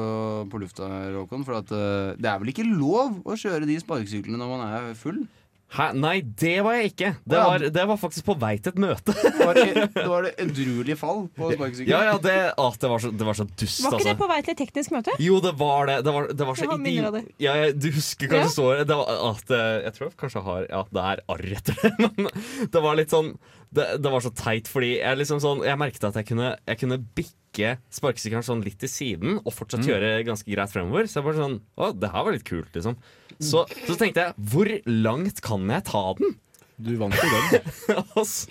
på 0.51 0.61
lufta, 0.61 0.87
Råkon? 1.11 1.43
For 1.43 1.57
at, 1.57 1.73
uh, 1.75 2.13
det 2.15 2.29
er 2.31 2.39
vel 2.39 2.53
ikke 2.53 2.63
lov 2.69 3.17
å 3.27 3.35
kjøre 3.35 3.67
de 3.67 3.75
sparkesyklene 3.81 4.39
når 4.39 4.53
man 4.53 4.63
er 4.63 4.93
full? 4.95 5.25
Hæ? 5.71 5.85
Nei, 5.95 6.17
det 6.19 6.57
var 6.65 6.75
jeg 6.75 6.89
ikke. 6.91 7.09
Det 7.23 7.37
ja. 7.37 7.43
var, 7.47 7.63
det 7.77 7.83
var 7.87 7.99
faktisk 7.99 8.25
på 8.27 8.35
vei 8.41 8.57
til 8.59 8.73
et 8.73 8.79
møte. 8.83 9.13
Det 9.15 9.31
var, 9.39 9.59
det 9.95 10.07
var 10.09 10.25
det 10.27 10.31
edruelige 10.43 10.97
fall 10.99 11.21
på 11.31 11.51
sparkesykkelen? 11.53 11.91
Ja, 11.93 12.01
ja, 12.09 12.17
det, 12.19 12.33
det, 12.81 12.89
var, 12.91 13.03
så, 13.03 13.11
det 13.15 13.27
var 13.29 13.39
så 13.39 13.45
dust, 13.47 13.79
Var 13.85 13.95
ikke 13.95 14.03
det 14.03 14.11
altså. 14.11 14.17
på 14.19 14.29
vei 14.33 14.39
til 14.43 14.53
et 14.55 14.61
teknisk 14.65 14.95
møte? 14.97 15.15
Jo, 15.23 15.39
det 15.45 15.53
var 15.61 15.87
det. 15.87 15.97
Det 16.03 16.15
var, 16.17 16.27
det 16.27 16.49
var 16.49 16.59
så 16.59 16.67
Jeg 16.67 16.73
har 16.73 16.83
minner 16.83 17.07
av 17.07 17.15
det. 17.15 17.23
Ja, 17.39 17.55
jeg, 17.61 17.77
du 17.79 17.87
husker 17.95 18.33
kanskje 18.33 18.51
så 18.57 18.67
det 18.83 18.99
var, 18.99 19.15
at, 19.31 19.55
eh, 19.55 19.71
Jeg 19.85 19.95
tror 19.95 20.07
jeg 20.09 20.17
kanskje 20.25 20.45
har 20.49 20.67
Ja, 20.67 20.83
det 20.91 21.07
er 21.13 21.23
arr 21.37 21.47
etter 21.61 21.79
det, 21.79 22.11
men 22.19 22.29
det 22.75 22.83
var 22.83 22.99
litt 22.99 23.15
sånn 23.15 23.31
det, 23.71 23.85
det 24.03 24.11
var 24.11 24.19
så 24.25 24.31
teit, 24.35 24.67
fordi 24.67 24.97
jeg 24.99 25.17
liksom 25.21 25.39
sånn 25.39 25.61
Jeg 25.63 25.79
merket 25.79 26.03
at 26.09 26.17
jeg 26.19 26.27
kunne, 26.27 26.49
jeg 26.67 26.79
kunne 26.81 26.97
bikke 27.15 27.77
sparkesykkelen 27.91 28.43
sånn 28.47 28.61
litt 28.65 28.77
til 28.83 28.91
siden 28.91 29.39
og 29.41 29.51
fortsatt 29.55 29.81
Mm. 29.83 29.87
kjøre 29.89 30.11
ganske 30.27 30.47
greit 30.51 30.71
fremover. 30.71 31.07
Så 31.07 31.19
jeg 31.19 31.25
bare 31.29 31.39
sånn 31.39 31.57
Å, 31.79 31.91
det 31.99 32.11
her 32.13 32.23
var 32.27 32.35
litt 32.35 32.47
kult, 32.47 32.71
liksom. 32.75 32.95
Så, 33.41 33.65
så 33.87 33.95
tenkte 33.99 34.27
jeg, 34.27 34.35
hvor 34.53 34.69
langt 34.87 35.41
kan 35.43 35.67
jeg 35.71 35.83
ta 35.87 36.03
den? 36.19 36.35
Du 36.81 36.95
vant 36.97 37.13
jo 37.13 37.27
den. 37.29 37.65
Så, 38.25 38.47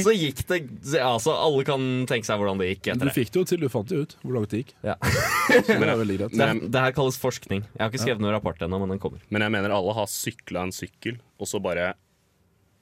så 0.00 0.12
gikk 0.16 0.38
det 0.48 0.60
Altså, 1.04 1.34
alle 1.36 1.66
kan 1.68 1.82
tenke 2.08 2.24
seg 2.24 2.38
hvordan 2.40 2.56
det 2.62 2.70
gikk 2.70 2.86
Du 2.86 2.90
etter 2.94 3.10
det. 3.10 3.12
fikk 3.18 3.32
det 3.34 3.40
jo 3.42 3.44
til, 3.50 3.60
du 3.60 3.68
fant 3.68 3.90
det 3.90 3.98
ut 4.00 4.14
hvor 4.22 4.38
langt 4.38 4.54
det 4.54 4.62
gikk. 4.62 4.70
Ja. 4.86 4.94
Det 5.52 5.76
er. 5.76 6.04
Det, 6.32 6.70
det 6.72 6.80
her 6.80 6.94
kalles 6.96 7.18
forskning. 7.20 7.60
Jeg 7.74 7.82
har 7.82 7.92
ikke 7.92 8.00
skrevet 8.06 8.22
noen 8.24 8.32
rapport 8.32 8.62
ennå, 8.64 8.78
men 8.80 8.94
den 8.94 9.02
kommer. 9.02 9.20
Men 9.28 9.44
jeg 9.44 9.52
mener 9.52 9.74
alle 9.76 9.92
har 9.98 10.08
sykla 10.08 10.64
en 10.64 10.72
sykkel, 10.72 11.18
og 11.36 11.50
så 11.50 11.60
bare 11.60 11.90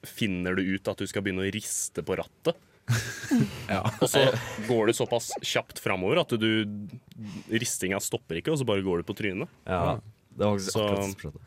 finner 0.07 0.55
du 0.57 0.63
ut 0.75 0.87
at 0.91 0.99
du 0.99 1.07
skal 1.09 1.23
begynne 1.25 1.45
å 1.45 1.51
riste 1.53 2.03
på 2.05 2.17
rattet. 2.19 2.59
Og 4.01 4.09
så 4.11 4.25
går 4.67 4.89
du 4.89 4.93
såpass 4.97 5.29
kjapt 5.39 5.79
framover 5.79 6.19
at 6.19 6.33
du 6.35 6.49
Ristinga 7.53 8.01
stopper 8.03 8.41
ikke, 8.41 8.51
og 8.51 8.59
så 8.59 8.67
bare 8.67 8.83
går 8.83 8.99
du 8.99 9.07
på 9.07 9.15
trynet. 9.15 9.51
Ja, 9.63 9.99
det 10.35 10.45
var 10.49 10.59
Så- 10.59 10.83
akkurat 10.83 11.41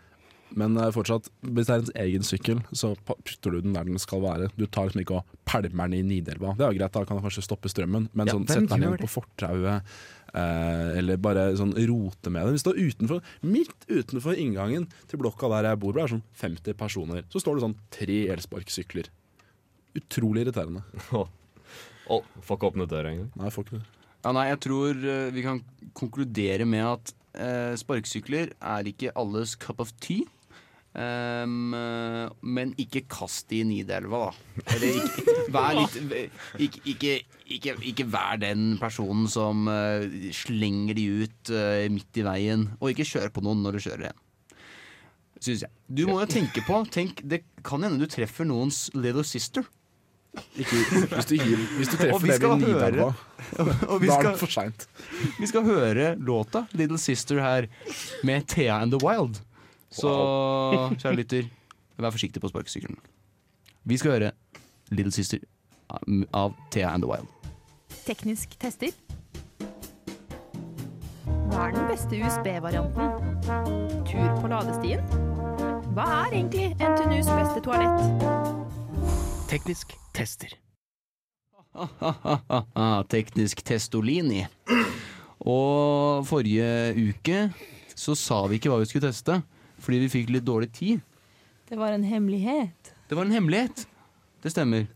Men 0.57 0.77
eh, 0.79 0.89
fortsatt, 0.95 1.29
hvis 1.43 1.67
det 1.67 1.75
er 1.75 1.81
ens 1.83 1.91
egen 1.97 2.23
sykkel, 2.25 2.61
så 2.73 2.95
putter 3.05 3.51
du 3.51 3.61
den 3.61 3.75
der 3.75 3.85
den 3.85 3.99
skal 3.99 4.23
være. 4.23 4.49
Du 4.57 4.65
tar 4.67 4.87
liksom 4.87 5.03
ikke 5.03 5.17
og 5.19 5.25
pælmer 5.45 5.91
den 5.91 5.99
i 5.99 6.03
Nidelva. 6.07 6.55
Det 6.57 6.65
er 6.65 6.73
jo 6.73 6.79
greit, 6.79 6.93
da 6.95 7.05
kan 7.05 7.19
du 7.19 7.23
kanskje 7.25 7.43
stoppe 7.45 7.69
strømmen, 7.69 8.09
men 8.15 8.27
Ja, 8.31 8.33
sånn, 8.33 8.47
sett 8.49 8.69
den 8.71 8.81
ned 8.81 9.01
på 9.03 9.11
fortauet, 9.11 9.83
eller 10.35 11.21
bare 11.23 11.47
sånn 11.57 11.75
rote 11.89 12.33
med 12.33 12.47
det. 12.47 12.57
Vi 12.57 12.63
står 12.65 12.81
utenfor, 12.81 13.23
midt 13.47 13.87
utenfor 13.89 14.39
inngangen 14.41 14.89
til 15.09 15.21
blokka 15.23 15.51
der 15.53 15.71
jeg 15.71 15.81
bor, 15.83 15.97
det 15.97 16.05
er 16.05 16.15
sånn 16.17 16.25
50 16.43 16.77
personer. 16.79 17.27
Så 17.33 17.41
står 17.43 17.57
det 17.57 17.67
sånn 17.67 17.79
tre 17.95 18.19
elsparkesykler. 18.35 19.11
Utrolig 19.97 20.45
irriterende. 20.45 20.85
oh, 21.17 22.25
får 22.43 22.59
ikke 22.59 22.73
åpne 22.73 22.89
døra 22.91 23.15
engang. 23.15 23.31
Nei, 23.39 23.53
får 23.55 23.67
ikke 23.67 23.79
det. 23.79 23.85
Ja, 24.27 24.33
nei, 24.35 24.49
jeg 24.51 24.63
tror 24.65 25.05
eh, 25.07 25.29
vi 25.35 25.45
kan 25.45 25.61
konkludere 25.95 26.67
med 26.69 26.83
at 26.83 27.13
eh, 27.39 27.75
sparkesykler 27.79 28.57
er 28.59 28.89
ikke 28.91 29.15
alles 29.15 29.55
cup 29.63 29.83
of 29.85 29.93
tea. 30.03 30.27
Eh, 30.97 31.45
men 32.57 32.73
ikke 32.81 33.03
kast 33.13 33.51
de 33.53 33.61
i 33.61 33.67
Nidelva, 33.69 34.27
da. 34.27 34.63
Eller 34.77 35.01
ikke, 35.03 35.37
vær 35.53 35.77
litt 35.77 35.97
ikke, 36.57 36.83
ikke, 36.89 37.17
ikke, 37.59 37.75
ikke 37.93 38.07
vær 38.13 38.41
den 38.41 38.77
personen 38.81 39.29
som 39.31 39.69
uh, 39.69 40.07
slenger 40.35 40.97
de 40.97 41.07
ut 41.25 41.53
uh, 41.53 41.85
midt 41.93 42.23
i 42.23 42.25
veien. 42.27 42.69
Og 42.81 42.95
ikke 42.95 43.09
kjør 43.13 43.35
på 43.35 43.45
noen 43.45 43.61
når 43.67 43.77
du 43.77 43.85
kjører 43.89 44.07
igjen. 44.09 44.23
Syns 45.37 45.67
jeg. 45.67 45.73
Du 45.87 46.07
må 46.09 46.21
jo 46.23 46.29
tenke 46.33 46.63
på 46.65 46.81
tenk, 46.89 47.21
Det 47.21 47.43
kan 47.67 47.85
hende 47.85 48.01
du 48.01 48.09
treffer 48.09 48.49
noens 48.49 48.87
little 48.97 49.25
sister. 49.27 49.67
Ikke, 50.57 50.81
hvis, 51.13 51.29
du 51.29 51.35
gir, 51.37 51.61
hvis 51.79 51.91
du 51.93 51.97
treffer 51.97 52.41
dem 52.41 52.61
i 52.61 52.67
Nidelva, 52.67 53.11
da 53.57 54.17
er 54.19 54.27
det 54.27 54.33
for 54.41 54.53
seint. 54.53 54.85
Vi 55.39 55.49
skal 55.49 55.65
høre 55.65 56.11
låta 56.21 56.67
Little 56.77 57.01
Sister 57.01 57.41
her 57.41 57.69
med 58.27 58.45
Thea 58.53 58.83
and 58.83 58.93
the 58.93 59.01
Wild. 59.01 59.41
Så 59.91 60.11
kjære 60.99 61.17
lytter, 61.21 61.49
vær 61.99 62.11
forsiktig 62.15 62.43
på 62.43 62.51
sparkesykkelen. 62.51 62.99
Vi 63.87 63.97
skal 63.97 64.17
høre 64.17 64.31
Little 64.91 65.13
Sister 65.13 65.39
av 66.35 66.55
Thea 66.71 66.91
and 66.95 67.03
the 67.03 67.11
Wild. 67.11 67.31
Teknisk 68.07 68.59
tester. 68.61 68.91
Hva 71.47 71.69
er 71.69 71.77
den 71.77 71.87
beste 71.89 72.19
USB-varianten? 72.19 73.15
Tur 74.07 74.29
på 74.43 74.51
ladestien? 74.51 75.03
Hva 75.97 76.05
er 76.27 76.35
egentlig 76.35 76.67
NTNUs 76.77 77.31
beste 77.31 77.63
toalett? 77.65 78.27
Teknisk 79.49 79.95
tester. 80.15 80.53
Teknisk 83.15 83.63
testolini. 83.65 84.43
Og 85.41 86.27
forrige 86.27 86.69
uke 86.99 87.47
så 87.97 88.17
sa 88.19 88.43
vi 88.51 88.59
ikke 88.59 88.73
hva 88.73 88.83
vi 88.83 88.89
skulle 88.91 89.09
teste, 89.09 89.39
fordi 89.83 90.03
vi 90.05 90.13
fikk 90.13 90.33
litt 90.35 90.47
dårlig 90.47 90.71
tid. 90.77 91.01
Det 91.67 91.79
var 91.79 91.93
en 91.93 92.07
hemmelighet. 92.07 92.93
Det 93.09 93.17
var 93.19 93.27
en 93.27 93.35
hemmelighet. 93.35 93.87
Det 94.43 94.53
stemmer. 94.55 94.87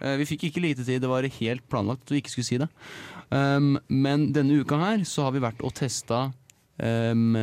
Eh, 0.00 0.16
Vi 0.20 0.26
fikk 0.30 0.48
ikke 0.48 0.62
lite 0.62 0.84
tid, 0.86 1.02
det 1.02 1.10
var 1.10 1.26
helt 1.26 1.64
planlagt 1.68 2.06
at 2.06 2.14
vi 2.14 2.22
ikke 2.22 2.32
skulle 2.32 2.48
si 2.48 2.60
det. 2.60 2.68
Um, 3.28 3.76
men 3.88 4.30
denne 4.32 4.62
uka 4.62 4.78
her 4.80 5.02
så 5.04 5.26
har 5.26 5.34
vi 5.34 5.42
vært 5.44 5.60
og 5.60 5.74
testa 5.76 6.30
um, 6.80 7.34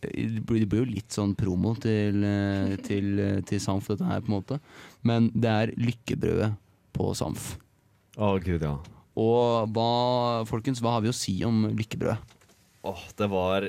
Det 0.00 0.46
blir 0.48 0.80
jo 0.80 0.86
litt 0.88 1.12
sånn 1.12 1.34
promo 1.36 1.74
til, 1.76 2.22
eh, 2.24 2.76
til, 2.86 3.18
eh, 3.20 3.40
til 3.44 3.60
Samf, 3.60 3.90
dette 3.90 4.06
her, 4.06 4.22
på 4.22 4.30
en 4.30 4.36
måte. 4.38 4.58
Men 5.04 5.28
det 5.34 5.50
er 5.50 5.72
lykkebrødet 5.76 6.52
på 6.96 7.10
Samf. 7.18 7.56
Å 8.16 8.36
gud, 8.40 8.62
ja. 8.62 8.76
Og 9.16 9.72
hva, 9.74 10.44
folkens, 10.48 10.80
hva 10.84 10.94
har 10.94 11.04
vi 11.04 11.10
å 11.10 11.16
si 11.16 11.34
om 11.44 11.64
lykkebrød? 11.74 12.36
Åh, 12.86 13.02
det 13.18 13.28
var 13.32 13.66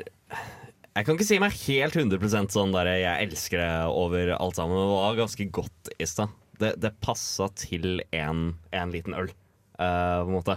Jeg 0.98 1.06
kan 1.06 1.14
ikke 1.14 1.28
si 1.28 1.38
meg 1.38 1.58
helt 1.68 1.96
100 2.00 2.50
sånn 2.50 2.72
der 2.74 2.88
jeg 2.90 3.28
elsker 3.28 3.62
det 3.62 3.74
over 3.92 4.32
alt 4.34 4.58
sammen. 4.58 4.74
Men 4.74 4.88
det 4.88 4.96
var 4.96 5.20
ganske 5.20 5.46
godt 5.54 5.92
i 5.94 6.08
stad. 6.10 6.34
Det, 6.58 6.72
det 6.82 6.98
passa 7.06 7.52
til 7.54 8.02
en, 8.18 8.48
en 8.74 8.94
liten 8.96 9.14
øl, 9.14 9.30
uh, 9.78 10.26
på 10.26 10.32
en 10.32 10.34
måte. 10.40 10.56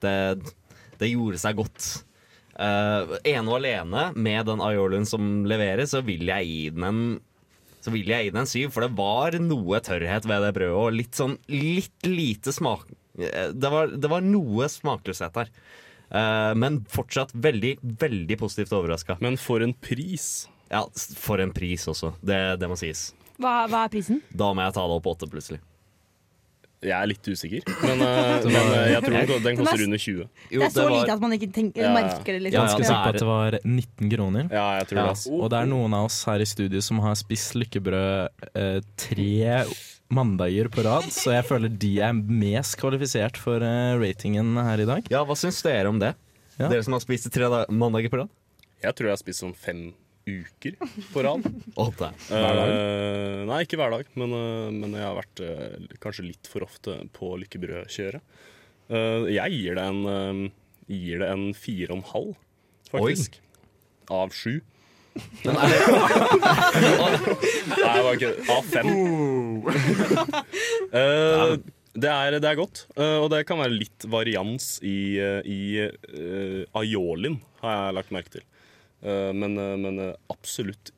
Det, 0.00 0.14
det 1.02 1.10
gjorde 1.10 1.42
seg 1.42 1.60
godt. 1.60 1.90
Uh, 2.56 3.18
ene 3.28 3.44
og 3.44 3.58
alene 3.58 4.06
med 4.16 4.48
den 4.48 4.64
aiolien 4.64 5.04
som 5.08 5.44
leveres, 5.44 5.92
så 5.92 6.00
vil 6.06 6.24
jeg 6.32 6.48
gi 6.48 6.64
den 6.72 6.88
en 6.88 7.04
så 7.84 7.92
vil 7.92 8.08
jeg 8.08 8.24
gi 8.24 8.32
den 8.32 8.40
en 8.40 8.48
syv, 8.48 8.70
for 8.72 8.86
det 8.86 8.96
var 8.96 9.34
noe 9.44 9.76
tørrhet 9.84 10.24
ved 10.24 10.46
det 10.46 10.54
brødet. 10.56 10.76
Og 10.80 10.94
litt 10.96 11.18
sånn 11.18 11.34
litt 11.52 12.06
lite 12.08 12.54
smak 12.56 12.86
eh, 13.20 13.50
Det 13.52 13.68
var, 13.68 13.92
det 13.92 14.08
var 14.08 14.24
noe 14.24 14.70
smakløshet 14.72 15.36
der. 15.36 15.50
Eh, 16.14 16.54
men 16.54 16.80
fortsatt 16.90 17.34
veldig, 17.34 17.76
veldig 17.82 18.38
positivt 18.38 18.74
overraska. 18.76 19.18
Men 19.24 19.38
for 19.40 19.64
en 19.64 19.74
pris! 19.74 20.48
Ja, 20.70 20.84
for 21.18 21.42
en 21.42 21.52
pris 21.54 21.86
også. 21.90 22.14
Det, 22.24 22.40
det 22.60 22.70
må 22.70 22.78
sies. 22.78 23.08
Hva, 23.38 23.64
hva 23.70 23.84
er 23.84 23.92
prisen? 23.92 24.22
Da 24.30 24.52
må 24.54 24.62
jeg 24.64 24.76
ta 24.76 24.84
det 24.86 24.98
opp 25.00 25.08
åtte 25.10 25.28
plutselig. 25.30 25.60
Jeg 26.84 26.92
er 26.98 27.06
litt 27.08 27.24
usikker, 27.30 27.62
men, 27.88 28.02
eh, 28.04 28.44
men 28.44 28.56
eh, 28.74 28.88
jeg 28.92 29.04
tror 29.06 29.40
den, 29.44 29.56
koster 29.56 29.84
under 29.86 30.00
20. 30.02 30.26
det 30.50 30.64
er 30.66 30.72
så 30.74 30.84
lite 30.90 31.14
at 31.14 31.22
man 31.22 31.32
ikke 31.38 31.48
tenker, 31.54 31.80
Ja. 31.86 31.92
merker 31.94 32.32
det. 32.36 32.42
Liksom. 32.44 32.60
Ganske 32.66 32.84
sikker 32.84 33.04
på 33.06 33.12
at 33.14 33.20
det 33.22 33.28
var 33.30 33.56
19 33.64 34.10
kroner. 34.12 34.50
Ja, 34.52 34.66
jeg 34.80 34.90
tror 34.90 35.00
det. 35.08 35.32
Og 35.38 35.48
det 35.54 35.60
er 35.62 35.70
noen 35.70 35.96
av 35.96 36.10
oss 36.10 36.18
her 36.28 36.44
i 36.44 36.48
studio 36.50 36.82
som 36.84 37.00
har 37.00 37.16
spist 37.16 37.56
lykkebrød 37.56 38.52
eh, 38.52 38.80
tre 39.00 39.64
mandager 40.14 40.68
på 40.68 40.84
rad, 40.84 41.08
så 41.10 41.32
jeg 41.38 41.46
føler 41.48 41.72
de 41.80 41.94
er 42.04 42.12
mest 42.14 42.76
kvalifisert 42.78 43.40
for 43.40 43.64
eh, 43.64 43.96
ratingen 43.98 44.52
her 44.60 44.84
i 44.84 44.88
dag. 44.92 45.08
Ja, 45.10 45.24
hva 45.24 45.36
syns 45.40 45.62
dere 45.64 45.88
om 45.88 45.98
det? 46.02 46.12
Ja. 46.58 46.68
Dere 46.68 46.84
som 46.86 46.92
har 46.94 47.02
spist 47.02 47.32
tre 47.34 47.48
mandager 47.72 48.12
på 48.12 48.20
rad? 48.20 48.32
Jeg 48.84 48.92
tror 48.94 49.08
jeg 49.08 49.16
har 49.16 49.22
spist 49.24 49.40
sånn 49.40 49.56
fem 49.56 49.86
uker 50.26 50.76
på 51.12 51.22
rad. 51.26 51.44
Åtte. 51.84 52.10
Hver 52.28 52.58
dag? 52.58 52.74
nei, 53.50 53.60
ikke 53.66 53.78
hver 53.80 53.92
dag, 53.98 54.10
men, 54.18 54.34
eh, 54.38 54.68
men 54.74 54.96
jeg 54.96 55.04
har 55.04 55.18
vært 55.18 55.42
eh, 55.44 55.88
kanskje 56.02 56.28
litt 56.30 56.50
for 56.50 56.64
ofte 56.66 56.96
på 57.16 57.34
lykkebrødkjøret. 57.42 58.22
Eh, 58.88 59.30
jeg 59.36 59.58
gir 59.58 59.78
det 59.78 59.84
en, 59.84 60.02
eh, 60.08 60.42
gir 60.92 61.24
det 61.24 61.30
en 61.32 61.48
fire 61.56 61.92
og 61.92 61.98
en 62.00 62.08
halv, 62.12 62.32
faktisk. 62.92 63.40
Av 64.12 64.32
sju. 64.36 64.60
Nei, 65.46 65.54
det 66.74 68.00
var 68.02 68.16
ikke 68.16 68.32
Av 68.50 68.64
fem. 68.66 68.88
Eh, 70.90 71.52
det, 71.94 72.10
er, 72.10 72.38
det 72.42 72.48
er 72.50 72.58
godt, 72.58 72.84
eh, 72.98 73.18
og 73.22 73.28
det 73.30 73.44
kan 73.46 73.60
være 73.62 73.76
litt 73.76 74.06
varians 74.10 74.80
i, 74.82 75.14
eh, 75.22 75.46
i 75.46 75.60
eh, 75.84 76.64
aiolien, 76.74 77.38
har 77.62 77.76
jeg 77.78 77.96
lagt 78.00 78.14
merke 78.14 78.34
til. 78.34 78.44
Eh, 79.04 79.32
men, 79.36 79.56
eh, 79.60 79.74
men 79.80 80.00
eh, 80.00 80.14
absolutt 80.32 80.92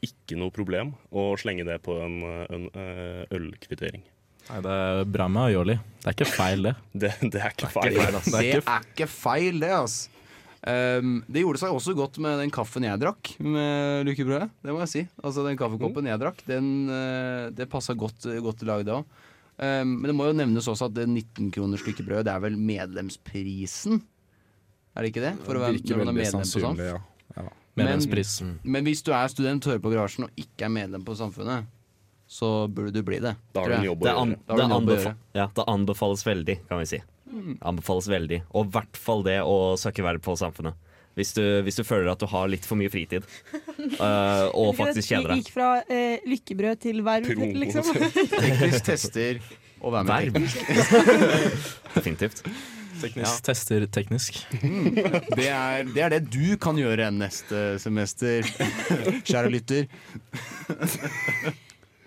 ikke 0.00 0.38
noe 0.40 0.52
problem 0.54 0.94
å 1.12 1.34
slenge 1.40 1.66
det 1.68 1.76
på 1.84 1.98
en, 2.00 2.22
en 2.48 2.68
eh, 2.72 3.26
ølkvittering. 3.36 4.06
Nei, 4.50 4.60
det 4.64 4.76
er 4.82 5.02
bra 5.12 5.26
med 5.30 5.50
aioli. 5.50 5.76
Det 6.00 6.08
er 6.08 6.16
ikke 6.16 6.30
feil, 6.32 6.64
det. 6.70 6.72
Det, 7.02 7.10
det 7.28 7.42
er 7.42 7.52
ikke 7.52 7.68
feil. 7.74 7.98
altså. 8.06 8.32
Det 8.38 8.54
er 8.62 8.88
ikke 8.88 9.10
feil, 9.12 9.60
det, 9.60 9.74
altså. 9.76 10.16
Um, 10.60 11.12
det 11.24 11.40
gjorde 11.40 11.56
seg 11.62 11.72
også 11.72 11.94
godt 11.96 12.18
med 12.20 12.36
den 12.42 12.50
kaffen 12.52 12.84
jeg 12.84 13.00
drakk 13.00 13.30
med 13.40 14.08
lykkebrødet. 14.08 14.50
Det 14.60 14.74
må 14.76 14.82
jeg 14.82 14.90
si. 14.92 15.02
Altså 15.24 15.44
Den 15.46 15.56
kaffekoppen 15.56 16.08
jeg 16.10 16.20
drakk, 16.20 16.42
den, 16.48 16.66
det 17.56 17.64
passa 17.72 17.96
godt, 17.96 18.26
godt 18.44 18.60
til 18.60 18.68
lag, 18.68 18.84
da. 18.84 18.98
òg. 18.98 19.28
Um, 19.60 19.94
men 20.00 20.08
det 20.08 20.16
må 20.16 20.26
jo 20.28 20.36
nevnes 20.36 20.68
også 20.72 20.88
at 20.88 20.96
det 20.96 21.06
19 21.08 21.48
kroners 21.52 21.84
lykkebrød, 21.84 22.24
det 22.28 22.32
er 22.32 22.44
vel 22.44 22.56
medlemsprisen? 22.56 24.00
Er 24.96 25.04
det 25.04 25.12
ikke 25.12 25.24
det? 25.24 25.34
For 25.44 25.56
å 25.56 25.64
være 25.64 25.80
når 25.84 26.00
man 26.00 26.12
er 26.12 26.16
medlem 26.16 26.44
på 26.44 26.62
Samf? 26.64 26.80
ja. 26.84 27.00
Medlemspris. 27.80 28.32
Men, 28.44 28.56
men 28.76 28.88
hvis 28.88 29.04
du 29.06 29.12
er 29.16 29.30
student 29.32 29.68
hører 29.70 29.82
på 29.82 29.92
Garasjen 29.94 30.26
og 30.28 30.42
ikke 30.42 30.68
er 30.68 30.74
medlem 30.74 31.04
på 31.06 31.16
Samfunnet, 31.18 31.68
så 32.30 32.68
burde 32.70 32.92
du 32.94 33.02
bli 33.06 33.18
det. 33.22 33.34
Da 33.54 33.64
har 33.64 33.72
du 33.72 33.78
en 33.80 33.88
jobb 33.88 34.04
det, 34.04 34.12
å 34.12 34.20
gjøre. 34.22 34.36
Det, 34.36 34.44
du 34.46 34.52
en 34.54 34.60
jobb 34.60 34.70
å 34.70 34.76
anbefa 34.76 35.14
ja, 35.34 35.48
det 35.56 35.64
anbefales 35.72 36.22
veldig, 36.26 36.56
kan 36.68 36.78
vi 36.78 36.86
si. 36.92 37.00
Mm. 37.30 37.56
Anbefales 37.72 38.06
veldig. 38.10 38.38
Og 38.54 38.68
i 38.68 38.72
hvert 38.76 39.00
fall 39.08 39.24
det 39.26 39.40
å 39.42 39.56
søke 39.80 40.04
verv 40.06 40.22
på 40.22 40.36
Samfunnet. 40.38 40.78
Hvis 41.18 41.34
du, 41.34 41.42
hvis 41.66 41.74
du 41.74 41.82
føler 41.82 42.12
at 42.12 42.22
du 42.22 42.28
har 42.30 42.46
litt 42.48 42.66
for 42.66 42.78
mye 42.80 42.90
fritid 42.92 43.26
Uh, 43.80 44.46
og 44.60 44.74
faktisk 44.76 45.08
kjeder 45.10 45.32
deg. 45.32 45.40
Gikk 45.40 45.54
fra 45.54 45.70
uh, 45.82 46.26
lykkebrød 46.28 46.80
til 46.84 47.00
verv, 47.04 47.26
Pro. 47.26 47.48
liksom. 47.62 47.88
Teknisk 48.44 48.84
tester 48.86 49.40
og 49.80 49.94
vær 49.96 50.04
med. 50.06 50.36
Verv. 50.36 51.16
Definitivt. 51.96 52.44
Teknisk 53.00 53.42
tester 53.46 53.86
teknisk. 53.92 54.38
Det 54.60 55.48
er, 55.48 55.88
det 55.88 56.04
er 56.04 56.14
det 56.14 56.22
du 56.32 56.56
kan 56.60 56.78
gjøre 56.78 57.10
neste 57.14 57.78
semester, 57.82 58.46
kjære 59.28 59.50
lytter. 59.52 59.88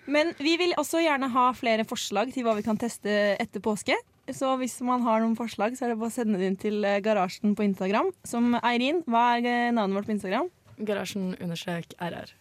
Men 0.06 0.34
vi 0.38 0.56
vil 0.60 0.76
også 0.78 1.02
gjerne 1.04 1.30
ha 1.34 1.46
flere 1.56 1.86
forslag 1.88 2.34
til 2.36 2.46
hva 2.46 2.58
vi 2.58 2.66
kan 2.66 2.80
teste 2.80 3.14
etter 3.40 3.64
påske. 3.64 3.96
Så 4.32 4.54
hvis 4.60 4.78
man 4.86 5.04
har 5.04 5.20
noen 5.20 5.36
forslag, 5.36 5.76
så 5.76 5.86
er 5.86 5.94
det 5.94 6.00
bare 6.00 6.12
å 6.12 6.16
sende 6.16 6.40
det 6.40 6.48
inn 6.48 6.60
til 6.60 6.86
eh, 6.88 7.02
Garasjen 7.04 7.58
på 7.60 7.66
Instagram. 7.66 8.14
Som 8.28 8.54
Eirin, 8.62 9.02
hva 9.10 9.34
er 9.36 9.48
eh, 9.50 9.72
navnet 9.76 10.00
vårt 10.00 10.08
på 10.08 10.16
Instagram? 10.16 10.48
Garasjen 10.80 11.34
understrek 11.44 11.92
RR. 12.00 12.32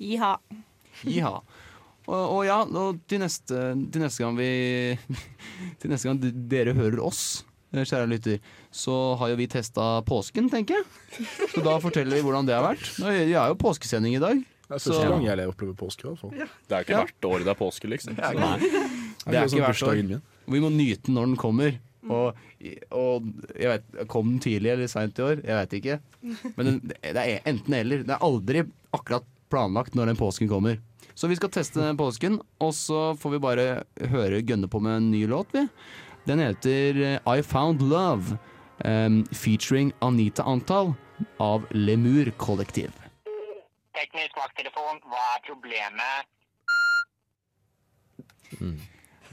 Jiha. 0.00 0.32
Jiha. 1.04 1.34
Og, 2.06 2.22
og 2.22 2.40
ja, 2.46 2.62
og 2.64 3.02
til 3.10 3.20
neste, 3.20 3.60
til 3.92 4.04
neste 4.04 4.22
gang 4.22 4.36
vi 4.38 4.48
Til 5.82 5.90
neste 5.90 6.08
gang 6.08 6.20
dere 6.22 6.76
hører 6.76 7.02
oss, 7.04 7.42
kjære 7.84 8.08
lytter, 8.08 8.38
så 8.72 9.16
har 9.18 9.28
jo 9.28 9.36
vi 9.36 9.46
testa 9.46 10.00
påsken, 10.06 10.48
tenker 10.50 10.74
jeg. 10.78 11.26
Så 11.52 11.62
da 11.64 11.78
forteller 11.78 12.16
vi 12.16 12.22
hvordan 12.22 12.46
det 12.46 12.54
har 12.54 12.62
vært. 12.74 12.86
Er- 13.04 13.26
Vi 13.26 13.32
har 13.34 13.48
jo 13.48 13.54
påskesending 13.54 14.14
i 14.16 14.18
dag. 14.22 14.36
Det 14.68 14.74
er 14.74 14.78
første 14.78 15.08
gang 15.08 15.22
jeg 15.24 15.48
opplever 15.48 15.74
påske. 15.76 16.08
Altså. 16.08 16.30
Det 16.32 16.72
er 16.72 16.80
ikke 16.82 16.90
Ja. 16.96 17.04
hvert 17.04 17.24
år 17.30 17.38
det 17.38 17.48
er 17.48 17.54
påske, 17.54 17.86
liksom. 17.88 18.14
Det 18.16 18.24
er 18.24 18.32
Så- 18.32 18.56
ikke, 18.56 18.70
Det 19.26 19.34
er 19.34 19.44
ikke 19.44 19.66
hvert 19.66 19.82
år. 19.82 20.20
Vi 20.48 20.60
må 20.60 20.70
nyte 20.70 21.02
den 21.06 21.14
når 21.14 21.26
den 21.26 21.36
kommer. 21.36 21.78
Og, 22.08 22.34
og 22.92 23.22
jeg 23.58 23.66
vet, 23.68 24.08
kom 24.08 24.28
den 24.30 24.38
tidlig 24.38 24.70
eller 24.72 24.86
seint 24.86 25.18
i 25.18 25.22
år? 25.22 25.40
Jeg 25.44 25.56
vet 25.68 25.72
ikke. 25.82 26.00
Men 26.56 26.66
den, 26.66 26.80
det 27.02 27.16
er 27.16 27.40
enten 27.44 27.74
eller. 27.74 27.98
Det 28.04 28.10
er 28.10 28.18
aldri 28.22 28.62
akkurat 28.94 29.24
planlagt 29.50 29.94
når 29.94 30.06
den 30.06 30.16
påsken 30.16 30.48
kommer. 30.48 30.78
Så 31.16 31.28
vi 31.28 31.34
skal 31.36 31.48
teste 31.48 31.80
den 31.80 31.96
påsken, 31.96 32.40
og 32.60 32.72
så 32.74 33.16
får 33.18 33.30
vi 33.32 33.38
bare 33.38 33.84
høre 34.10 34.42
gønne 34.44 34.68
på 34.68 34.80
med 34.82 34.96
en 34.98 35.10
ny 35.10 35.26
låt, 35.26 35.46
vi. 35.52 35.68
Den 36.26 36.42
heter 36.42 36.96
eh, 36.96 37.36
I 37.38 37.42
Found 37.42 37.82
Love, 37.82 38.38
um, 38.84 39.24
featuring 39.30 39.92
Anita 40.00 40.42
Antal 40.42 40.94
av 41.38 41.66
Lemur 41.70 42.30
Kollektiv. 42.36 42.90
Teknisk 43.94 44.34
vakttelefon, 44.36 44.98
hva 45.06 45.22
er 45.36 45.44
problemet? 45.46 46.32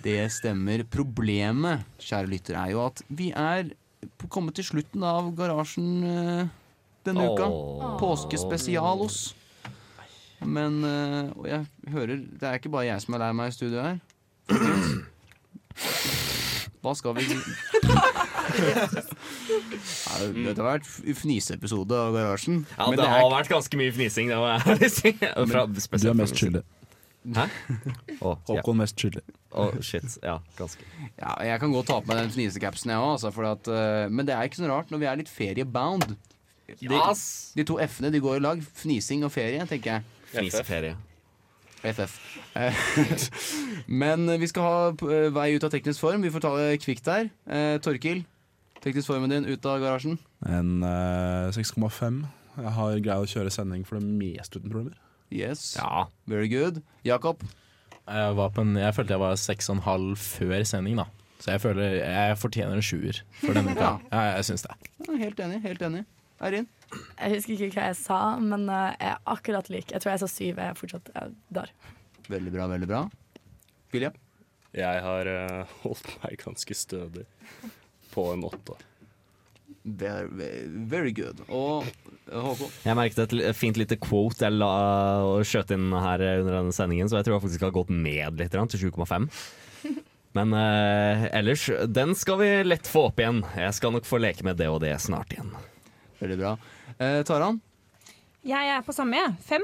Det 0.04 0.20
stemmer. 0.36 0.86
Problemet, 0.94 1.84
kjære 1.98 2.30
lytter, 2.30 2.60
er 2.62 2.76
jo 2.76 2.86
at 2.86 3.02
vi 3.10 3.32
er 3.34 3.74
kommet 4.30 4.56
til 4.60 4.70
slutten 4.70 5.04
av 5.08 5.34
garasjen 5.38 5.92
eh, 6.06 6.48
denne 7.08 7.26
uka. 7.34 7.50
Åh. 7.50 7.98
Påskespesial 8.02 9.02
oss. 9.08 9.32
Men 10.44 10.82
eh, 10.84 11.30
Og 11.40 11.46
jeg 11.48 11.92
hører 11.94 12.18
Det 12.20 12.44
er 12.44 12.58
ikke 12.60 12.72
bare 12.74 12.90
jeg 12.90 13.00
som 13.00 13.16
er 13.16 13.22
lei 13.24 13.30
meg 13.38 13.50
i 13.50 13.56
studio 13.56 13.80
her. 13.82 14.02
Hva 16.84 16.91
skal 17.00 17.15
vi 17.15 17.24
ja, 17.32 17.38
Dette 20.36 20.60
har 20.60 20.67
vært 20.67 20.88
fniseepisode 21.15 21.96
av 21.96 22.12
Garasjen. 22.17 22.65
Ja, 22.76 22.89
det, 22.91 22.98
det, 23.00 23.06
er 23.08 23.13
har 23.22 23.30
vært 23.32 23.52
ganske 23.54 23.80
mye 23.80 23.93
fnising, 23.96 24.32
det 24.34 24.39
må 24.39 24.50
jeg 24.52 24.91
si. 24.91 25.13
Fra, 25.54 25.63
Du 25.72 26.10
er 26.12 26.17
mest 26.19 26.36
skyldig. 26.41 26.63
Hæ? 27.24 27.46
Ja. 27.48 28.34
Håkon 28.50 28.82
mest 28.82 29.00
skyldig. 29.00 29.24
Å, 29.54 29.69
shit. 29.86 30.17
Ja, 30.26 30.39
ganske. 30.58 30.84
Ja, 31.15 31.38
jeg 31.48 31.62
kan 31.62 31.72
godt 31.72 31.88
ta 31.88 32.02
på 32.04 32.12
meg 32.12 32.19
den 32.19 32.34
fnisecapsen, 32.36 32.91
jeg 32.91 33.00
òg. 33.00 33.13
Altså, 33.15 33.32
for 33.32 33.48
eh, 33.48 34.12
men 34.12 34.28
det 34.28 34.36
er 34.36 34.50
ikke 34.50 34.60
så 34.60 34.67
rart 34.72 34.91
når 34.91 35.04
vi 35.06 35.10
er 35.12 35.19
litt 35.22 35.32
feriebound. 35.32 36.17
De, 36.67 36.89
Yes! 36.89 37.54
de 37.56 37.63
to 37.67 37.80
F-ene 37.84 38.12
de 38.12 38.19
går 38.24 38.41
i 38.41 38.43
lag. 38.43 38.67
Fnising 38.82 39.24
og 39.24 39.32
ferie, 39.36 39.63
tenker 39.69 39.89
jeg. 39.96 40.02
Fniseferie. 40.34 40.98
FF. 41.84 42.13
Eh, 42.56 42.84
Men 44.04 44.28
vi 44.39 44.48
skal 44.50 44.63
ha 44.67 44.78
eh, 44.93 45.30
vei 45.36 45.50
ut 45.58 45.65
av 45.67 45.74
teknisk 45.74 46.04
form. 46.04 46.24
Vi 46.24 46.32
får 46.34 46.46
ta 46.46 46.54
det 46.60 46.78
kvikt 46.84 47.08
der. 47.08 47.30
Eh, 47.48 47.76
Torkil, 47.84 48.24
teknisk 48.84 49.10
formen 49.12 49.34
din 49.34 49.48
ut 49.50 49.65
av 49.69 49.82
garasjen. 49.84 50.19
En 50.48 50.84
eh, 50.88 51.52
6,5. 51.56 52.24
Jeg 52.54 52.76
har 52.78 53.00
greid 53.02 53.26
å 53.26 53.30
kjøre 53.30 53.52
sending 53.54 53.84
for 53.88 53.98
det 54.00 54.06
meste 54.08 54.60
uten 54.62 54.69
problemer. 54.72 54.96
Yes. 55.34 55.74
Ja. 55.80 56.06
Very 56.30 56.48
good. 56.52 56.82
Jakob. 57.08 57.41
Jeg, 58.04 58.36
var 58.38 58.52
på 58.54 58.62
en, 58.62 58.76
jeg 58.78 58.93
følte 58.96 59.15
jeg 59.15 59.24
var 59.24 59.38
seks 59.39 59.69
og 59.72 59.78
en 59.80 59.86
halv 59.88 60.17
før 60.22 60.63
sending, 60.67 61.00
da. 61.02 61.08
Så 61.43 61.56
jeg 61.56 61.63
føler 61.63 61.98
jeg 62.00 62.36
fortjener 62.39 62.78
en 62.80 62.86
sjuer 62.86 63.19
for 63.41 63.56
denne 63.58 63.74
uka. 63.76 63.96
Ja, 64.12 64.26
jeg 64.38 64.48
syns 64.52 64.63
det. 64.67 64.76
Helt 65.10 65.41
enig. 65.43 65.60
Helt 65.65 65.82
enig. 65.88 66.04
Eirin. 66.43 66.67
Jeg 67.18 67.36
husker 67.38 67.54
ikke 67.56 67.80
hva 67.80 67.90
jeg 67.92 68.00
sa, 68.00 68.20
men 68.42 68.68
eh, 68.70 68.94
jeg 69.00 69.12
er 69.14 69.28
akkurat 69.36 69.70
lik. 69.74 69.92
Jeg 69.94 70.04
tror 70.04 70.14
jeg 70.14 70.24
sa 70.24 70.30
syv. 70.32 70.62
Jeg 70.62 70.70
er 70.70 70.80
fortsatt 70.80 71.12
eh, 71.16 71.34
der. 71.60 71.74
Veldig 72.32 72.54
bra, 72.56 72.68
veldig 72.72 72.90
bra. 72.90 73.04
William? 73.94 74.16
Jeg 74.74 75.04
har 75.06 75.30
eh, 75.30 75.76
holdt 75.84 76.10
meg 76.24 76.40
ganske 76.42 76.78
stødig 76.78 77.28
på 78.14 78.26
en 78.34 78.46
åtte. 78.48 78.78
Very, 79.84 80.64
very 80.90 81.12
good. 81.12 81.44
Og 81.52 81.84
Håkon. 82.32 82.72
Jeg 82.86 82.96
merket 82.96 83.34
et 83.36 83.58
fint 83.58 83.78
lite 83.78 83.98
quote 84.00 84.46
jeg 84.46 84.56
la 84.56 84.70
og 85.28 85.44
skjøt 85.46 85.74
inn 85.76 85.92
her 85.92 86.24
under 86.40 86.56
denne 86.62 86.76
sendingen, 86.76 87.10
så 87.12 87.20
jeg 87.20 87.28
tror 87.28 87.36
jeg 87.38 87.46
faktisk 87.50 87.66
har 87.68 87.76
gått 87.76 87.92
ned 87.92 88.40
litt 88.40 88.56
til 88.56 88.88
7,5. 88.88 89.28
Men 90.38 90.54
eh, 90.58 91.28
ellers, 91.38 91.68
den 91.94 92.16
skal 92.18 92.40
vi 92.40 92.50
lett 92.66 92.90
få 92.90 93.10
opp 93.12 93.20
igjen. 93.22 93.44
Jeg 93.54 93.76
skal 93.78 93.94
nok 93.94 94.08
få 94.10 94.18
leke 94.24 94.46
med 94.48 94.58
det 94.58 94.72
og 94.72 94.80
det 94.82 94.96
snart 95.04 95.36
igjen. 95.36 95.52
Veldig 96.24 96.40
bra. 96.40 96.56
Eh, 97.04 97.22
Taran. 97.28 97.62
Jeg 98.44 98.70
er 98.76 98.84
på 98.86 98.94
samme, 98.96 99.18
jeg. 99.20 99.36
Fem. 99.44 99.63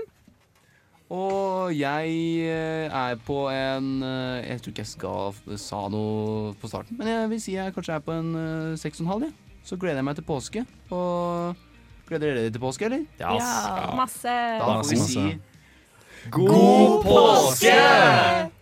Og 1.09 1.71
jeg 1.73 2.09
eh, 2.45 2.85
er 2.85 3.15
på 3.25 3.47
en 3.49 4.03
eh, 4.05 4.45
Jeg 4.45 4.61
tror 4.61 4.73
ikke 4.73 4.83
jeg 4.83 4.91
skal 4.91 5.57
sa 5.57 5.79
noe 5.89 6.51
på 6.61 6.69
starten, 6.69 6.99
men 6.99 7.09
jeg 7.09 7.31
vil 7.31 7.41
si 7.41 7.55
jeg 7.55 7.73
kanskje 7.73 7.95
er 7.97 8.03
på 8.05 8.13
en 8.13 8.29
eh, 8.37 8.77
seks 8.77 9.01
og 9.01 9.07
en 9.07 9.11
halv. 9.13 9.25
Ja. 9.29 9.57
Så 9.65 9.77
gleder 9.81 10.01
jeg 10.01 10.07
meg 10.09 10.19
til 10.19 10.27
påske. 10.27 10.65
Og 10.93 11.57
gleder 12.09 12.27
dere 12.27 12.45
dere 12.45 12.53
til 12.53 12.61
påske, 12.61 12.85
eller? 12.85 13.07
Ja, 13.21 13.33
masse. 13.97 14.37
Da 14.61 14.69
får 14.69 14.89
vi 14.91 15.01
si 15.07 15.25
God 16.29 17.03
påske! 17.07 18.58